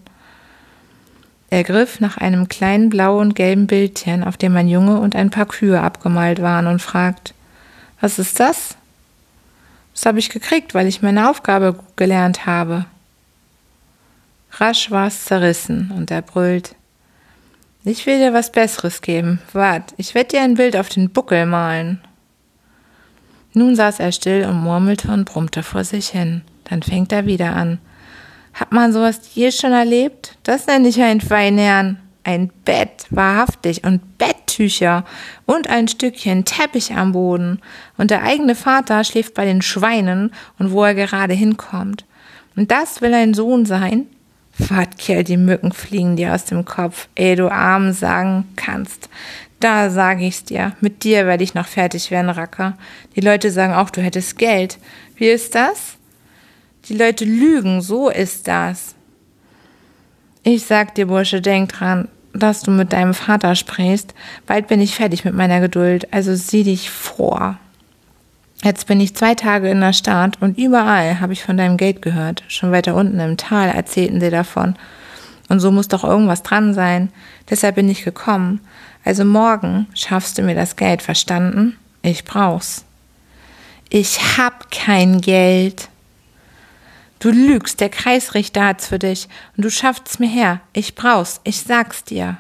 [1.51, 5.29] Er griff nach einem kleinen blauen und gelben Bildchen, auf dem ein Junge und ein
[5.29, 7.35] paar Kühe abgemalt waren, und fragt:
[8.01, 8.75] Was ist das?
[9.93, 12.85] Das habe ich gekriegt, weil ich meine Aufgabe gelernt habe.
[14.53, 16.73] Rasch war es zerrissen und er brüllt.
[17.85, 19.39] Ich will dir was Besseres geben.
[19.53, 22.01] Wart, ich werde dir ein Bild auf den Buckel malen.
[23.53, 26.41] Nun saß er still und murmelte und brummte vor sich hin.
[26.65, 27.79] Dann fängt er wieder an.
[28.53, 30.37] Hat man sowas je schon erlebt?
[30.43, 31.99] Das nenne ich ein Feinherrn.
[32.25, 35.05] Ein Bett, wahrhaftig, und Betttücher
[35.45, 37.61] und ein Stückchen Teppich am Boden.
[37.97, 42.03] Und der eigene Vater schläft bei den Schweinen und wo er gerade hinkommt.
[42.57, 44.07] Und das will ein Sohn sein?
[44.63, 49.09] Fahrtkerl, die Mücken fliegen dir aus dem Kopf, ey du arm sagen kannst.
[49.59, 52.77] Da sag ich's dir, mit dir werde ich noch fertig werden, Racker.
[53.15, 54.77] Die Leute sagen auch, du hättest Geld.
[55.17, 55.97] Wie ist das?
[56.85, 58.95] Die Leute lügen, so ist das.
[60.43, 64.13] Ich sag dir, Bursche, denk dran, dass du mit deinem Vater sprichst.
[64.45, 67.59] Bald bin ich fertig mit meiner Geduld, also sieh dich vor.
[68.63, 72.01] Jetzt bin ich zwei Tage in der Stadt und überall habe ich von deinem Geld
[72.01, 72.43] gehört.
[72.49, 74.75] Schon weiter unten im Tal erzählten sie davon.
[75.47, 77.11] Und so muss doch irgendwas dran sein.
[77.49, 78.59] Deshalb bin ich gekommen.
[79.05, 81.77] Also morgen schaffst du mir das Geld, verstanden?
[82.01, 82.83] Ich brauch's.
[83.89, 85.89] Ich hab kein Geld.
[87.19, 90.59] Du lügst, der Kreisrichter hat's für dich und du schaffst mir her.
[90.73, 92.37] Ich brauch's, ich sag's dir.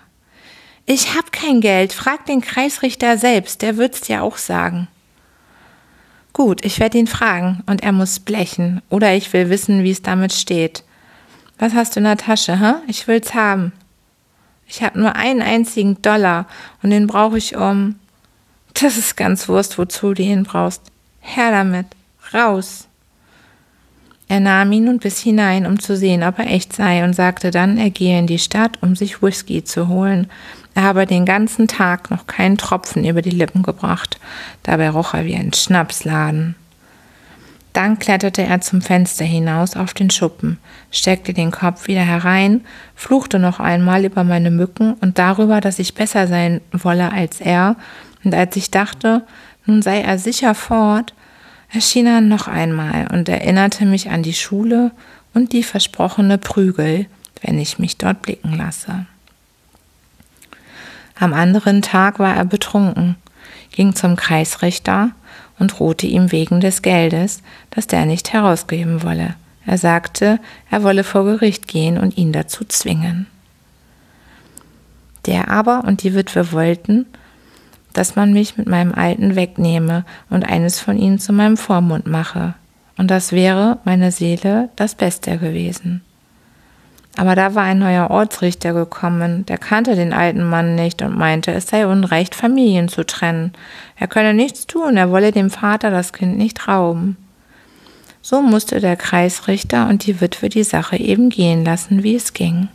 [0.85, 4.87] Ich hab kein Geld, frag den Kreisrichter selbst, der wird's dir auch sagen.
[6.39, 10.01] Gut, ich werde ihn fragen und er muss blechen oder ich will wissen, wie es
[10.01, 10.85] damit steht.
[11.57, 12.75] Was hast du in der Tasche, hä?
[12.87, 13.73] Ich will's haben.
[14.65, 16.47] Ich habe nur einen einzigen Dollar
[16.81, 17.95] und den brauche ich um.
[18.73, 20.81] Das ist ganz Wurst, wozu du ihn brauchst.
[21.19, 21.87] Her damit.
[22.33, 22.87] Raus.
[24.29, 27.51] Er nahm ihn und biss hinein, um zu sehen, ob er echt sei, und sagte
[27.51, 30.27] dann, er gehe in die Stadt, um sich Whisky zu holen.
[30.81, 34.19] Habe den ganzen Tag noch keinen Tropfen über die Lippen gebracht.
[34.63, 36.55] Dabei roch er wie ein Schnapsladen.
[37.73, 40.57] Dann kletterte er zum Fenster hinaus auf den Schuppen,
[40.91, 42.61] steckte den Kopf wieder herein,
[42.95, 47.75] fluchte noch einmal über meine Mücken und darüber, dass ich besser sein wolle als er,
[48.23, 49.23] und als ich dachte,
[49.65, 51.13] nun sei er sicher fort,
[51.71, 54.91] erschien er noch einmal und erinnerte mich an die Schule
[55.33, 57.05] und die versprochene Prügel,
[57.41, 59.05] wenn ich mich dort blicken lasse.
[61.19, 63.15] Am anderen Tag war er betrunken,
[63.71, 65.11] ging zum Kreisrichter
[65.59, 69.35] und drohte ihm wegen des Geldes, das der nicht herausgeben wolle.
[69.65, 70.39] Er sagte,
[70.71, 73.27] er wolle vor Gericht gehen und ihn dazu zwingen.
[75.25, 77.05] Der aber und die Witwe wollten,
[77.91, 82.53] dass man mich mit meinem Alten wegnehme und eines von ihnen zu meinem Vormund mache,
[82.97, 86.01] und das wäre meine Seele das Beste gewesen.
[87.15, 91.51] Aber da war ein neuer Ortsrichter gekommen, der kannte den alten Mann nicht und meinte,
[91.51, 93.51] es sei unrecht, Familien zu trennen.
[93.97, 97.17] Er könne nichts tun, er wolle dem Vater das Kind nicht rauben.
[98.21, 102.69] So musste der Kreisrichter und die Witwe die Sache eben gehen lassen, wie es ging.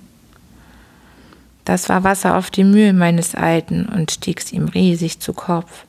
[1.64, 5.84] Das war Wasser auf die Mühe meines Alten und stieg's ihm riesig zu Kopf.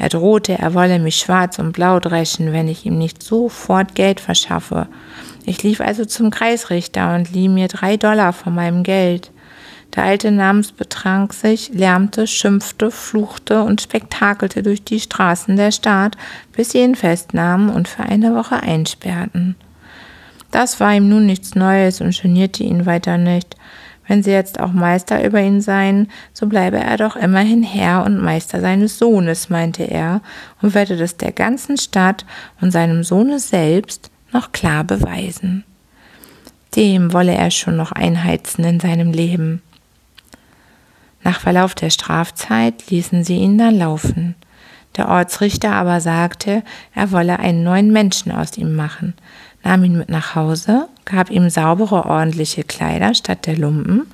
[0.00, 4.18] Er drohte, er wolle mich schwarz und blau dreschen, wenn ich ihm nicht sofort Geld
[4.18, 4.88] verschaffe.
[5.44, 9.30] Ich lief also zum Kreisrichter und lieh mir drei Dollar von meinem Geld.
[9.94, 16.16] Der alte Namens betrank sich, lärmte, schimpfte, fluchte und spektakelte durch die Straßen der Stadt,
[16.52, 19.54] bis sie ihn festnahmen und für eine Woche einsperrten.
[20.50, 23.54] Das war ihm nun nichts Neues und genierte ihn weiter nicht.
[24.10, 28.20] Wenn sie jetzt auch Meister über ihn seien, so bleibe er doch immerhin Herr und
[28.20, 30.20] Meister seines Sohnes, meinte er,
[30.60, 32.26] und werde das der ganzen Stadt
[32.60, 35.62] und seinem Sohne selbst noch klar beweisen.
[36.74, 39.62] Dem wolle er schon noch einheizen in seinem Leben.
[41.22, 44.34] Nach Verlauf der Strafzeit ließen sie ihn dann laufen.
[44.96, 46.64] Der Ortsrichter aber sagte,
[46.96, 49.14] er wolle einen neuen Menschen aus ihm machen,
[49.62, 54.06] nahm ihn mit nach Hause, gab ihm saubere, ordentliche Kleider statt der Lumpen,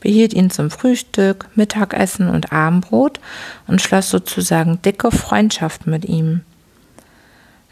[0.00, 3.20] behielt ihn zum Frühstück, Mittagessen und Abendbrot
[3.66, 6.42] und schloss sozusagen dicke Freundschaft mit ihm.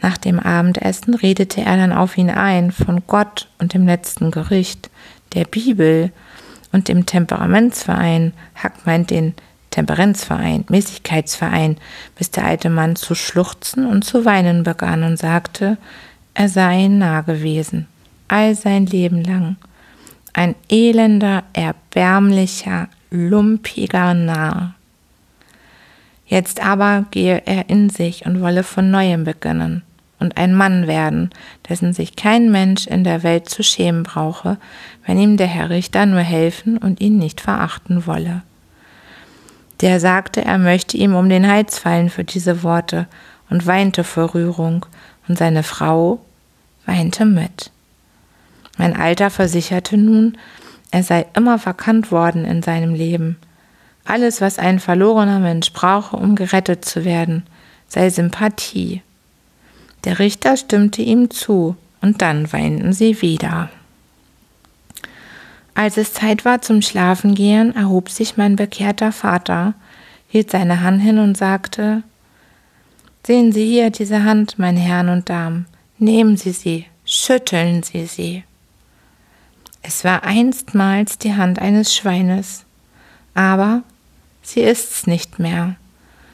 [0.00, 4.90] Nach dem Abendessen redete er dann auf ihn ein von Gott und dem letzten Gericht,
[5.34, 6.10] der Bibel
[6.72, 8.32] und dem Temperamentsverein.
[8.54, 9.34] Hack meint den
[9.70, 11.78] Temperenzverein, Mäßigkeitsverein,
[12.16, 15.78] bis der alte Mann zu schluchzen und zu weinen begann und sagte,
[16.34, 17.86] er sei nah gewesen,
[18.28, 19.56] all sein Leben lang.
[20.32, 24.74] Ein elender, erbärmlicher, lumpiger Narr.
[26.26, 29.82] Jetzt aber gehe er in sich und wolle von neuem beginnen
[30.22, 31.30] und ein Mann werden,
[31.68, 34.56] dessen sich kein Mensch in der Welt zu schämen brauche,
[35.04, 38.42] wenn ihm der Herr Richter nur helfen und ihn nicht verachten wolle.
[39.80, 43.08] Der sagte, er möchte ihm um den Hals fallen für diese Worte
[43.50, 44.86] und weinte vor Rührung
[45.28, 46.20] und seine Frau
[46.86, 47.70] weinte mit.
[48.78, 50.38] Mein Alter versicherte nun,
[50.90, 53.36] er sei immer verkannt worden in seinem Leben.
[54.04, 57.44] Alles, was ein verlorener Mensch brauche, um gerettet zu werden,
[57.88, 59.02] sei Sympathie.
[60.04, 63.70] Der Richter stimmte ihm zu, und dann weinten sie wieder.
[65.74, 69.74] Als es Zeit war zum Schlafengehen, erhob sich mein bekehrter Vater,
[70.28, 72.02] hielt seine Hand hin und sagte
[73.24, 75.66] Sehen Sie hier diese Hand, meine Herren und Damen.
[75.98, 78.44] Nehmen Sie sie, schütteln Sie sie.
[79.82, 82.64] Es war einstmals die Hand eines Schweines,
[83.34, 83.82] aber
[84.42, 85.76] sie ist's nicht mehr.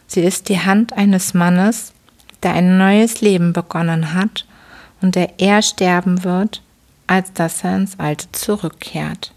[0.07, 1.93] Sie ist die Hand eines Mannes,
[2.43, 4.47] der ein neues Leben begonnen hat
[5.01, 6.63] und der eher sterben wird,
[7.07, 9.33] als dass er ins Alte zurückkehrt.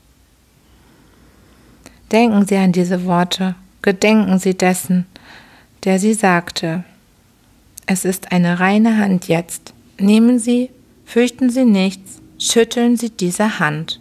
[2.11, 5.05] Denken Sie an diese Worte, gedenken Sie dessen,
[5.85, 6.83] der sie sagte.
[7.85, 10.71] Es ist eine reine Hand jetzt, Nehmen Sie,
[11.05, 13.99] fürchten Sie nichts, schütteln Sie diese Hand.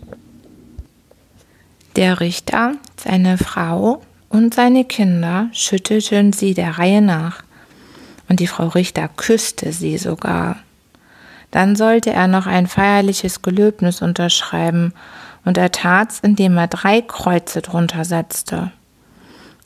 [1.97, 4.01] Der Richter, seine Frau
[4.31, 7.43] und seine Kinder schüttelten sie der Reihe nach,
[8.31, 10.57] und die Frau Richter küsste sie sogar.
[11.51, 14.95] Dann sollte er noch ein feierliches Gelöbnis unterschreiben,
[15.45, 18.71] und er tat's, indem er drei Kreuze drunter setzte.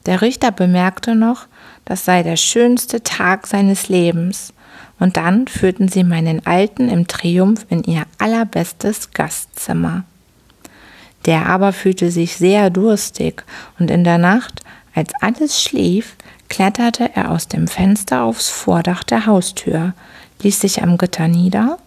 [0.07, 1.47] Der Richter bemerkte noch,
[1.85, 4.53] das sei der schönste Tag seines Lebens,
[5.01, 10.05] und dann führten sie meinen Alten im Triumph in ihr allerbestes Gastzimmer.
[11.26, 13.45] Der aber fühlte sich sehr durstig,
[13.78, 14.61] und in der Nacht,
[14.95, 16.16] als alles schlief,
[16.49, 19.95] kletterte er aus dem Fenster aufs Vordach der Haustür,
[20.43, 21.78] ließ sich am Gitter nieder,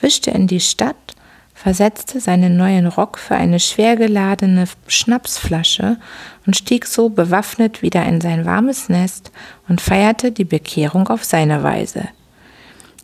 [0.00, 0.96] wischte in die Stadt,
[1.62, 5.98] versetzte seinen neuen Rock für eine schwer geladene Schnapsflasche
[6.46, 9.30] und stieg so bewaffnet wieder in sein warmes Nest
[9.68, 12.08] und feierte die Bekehrung auf seine Weise.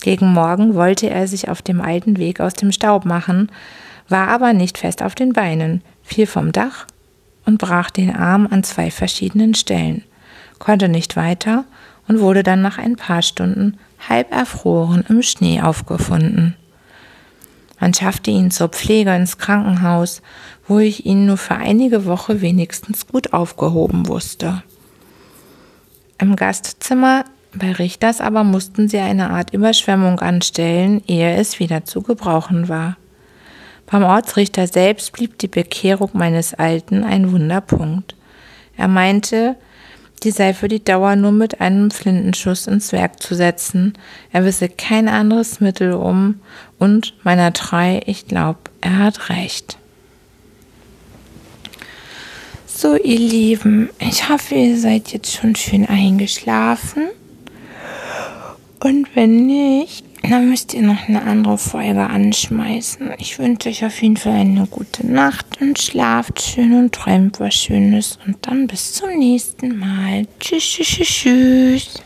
[0.01, 3.53] Gegen Morgen wollte er sich auf dem alten Weg aus dem Staub machen,
[4.09, 6.87] war aber nicht fest auf den Beinen, fiel vom Dach
[7.45, 10.03] und brach den Arm an zwei verschiedenen Stellen,
[10.59, 11.67] konnte nicht weiter
[12.09, 13.77] und wurde dann nach ein paar Stunden
[14.09, 16.57] halb erfroren im Schnee aufgefunden.
[17.79, 20.23] Man schaffte ihn zur Pflege ins Krankenhaus,
[20.67, 24.63] wo ich ihn nur für einige Wochen wenigstens gut aufgehoben wusste.
[26.19, 27.25] Im Gastzimmer
[27.55, 32.97] bei Richters aber mussten sie eine Art Überschwemmung anstellen, ehe es wieder zu gebrauchen war.
[33.87, 38.17] Beim Ortsrichter selbst blieb die Bekehrung meines Alten ein Wunderpunkt.
[38.77, 39.57] Er meinte,
[40.23, 43.95] die sei für die Dauer nur mit einem Flintenschuss ins Werk zu setzen.
[44.33, 46.41] Er wisse kein anderes Mittel um
[46.79, 49.79] und meiner treu, ich glaub, er hat recht.
[52.67, 57.09] So, ihr Lieben, ich hoffe, ihr seid jetzt schon schön eingeschlafen.
[58.85, 63.13] Und wenn nicht, dann müsst ihr noch eine andere Folge anschmeißen.
[63.19, 67.55] Ich wünsche euch auf jeden Fall eine gute Nacht und schlaft schön und träumt was
[67.55, 68.19] Schönes.
[68.27, 70.27] Und dann bis zum nächsten Mal.
[70.39, 71.09] Tschüss, tschüss, tschüss.
[71.09, 72.03] tschüss.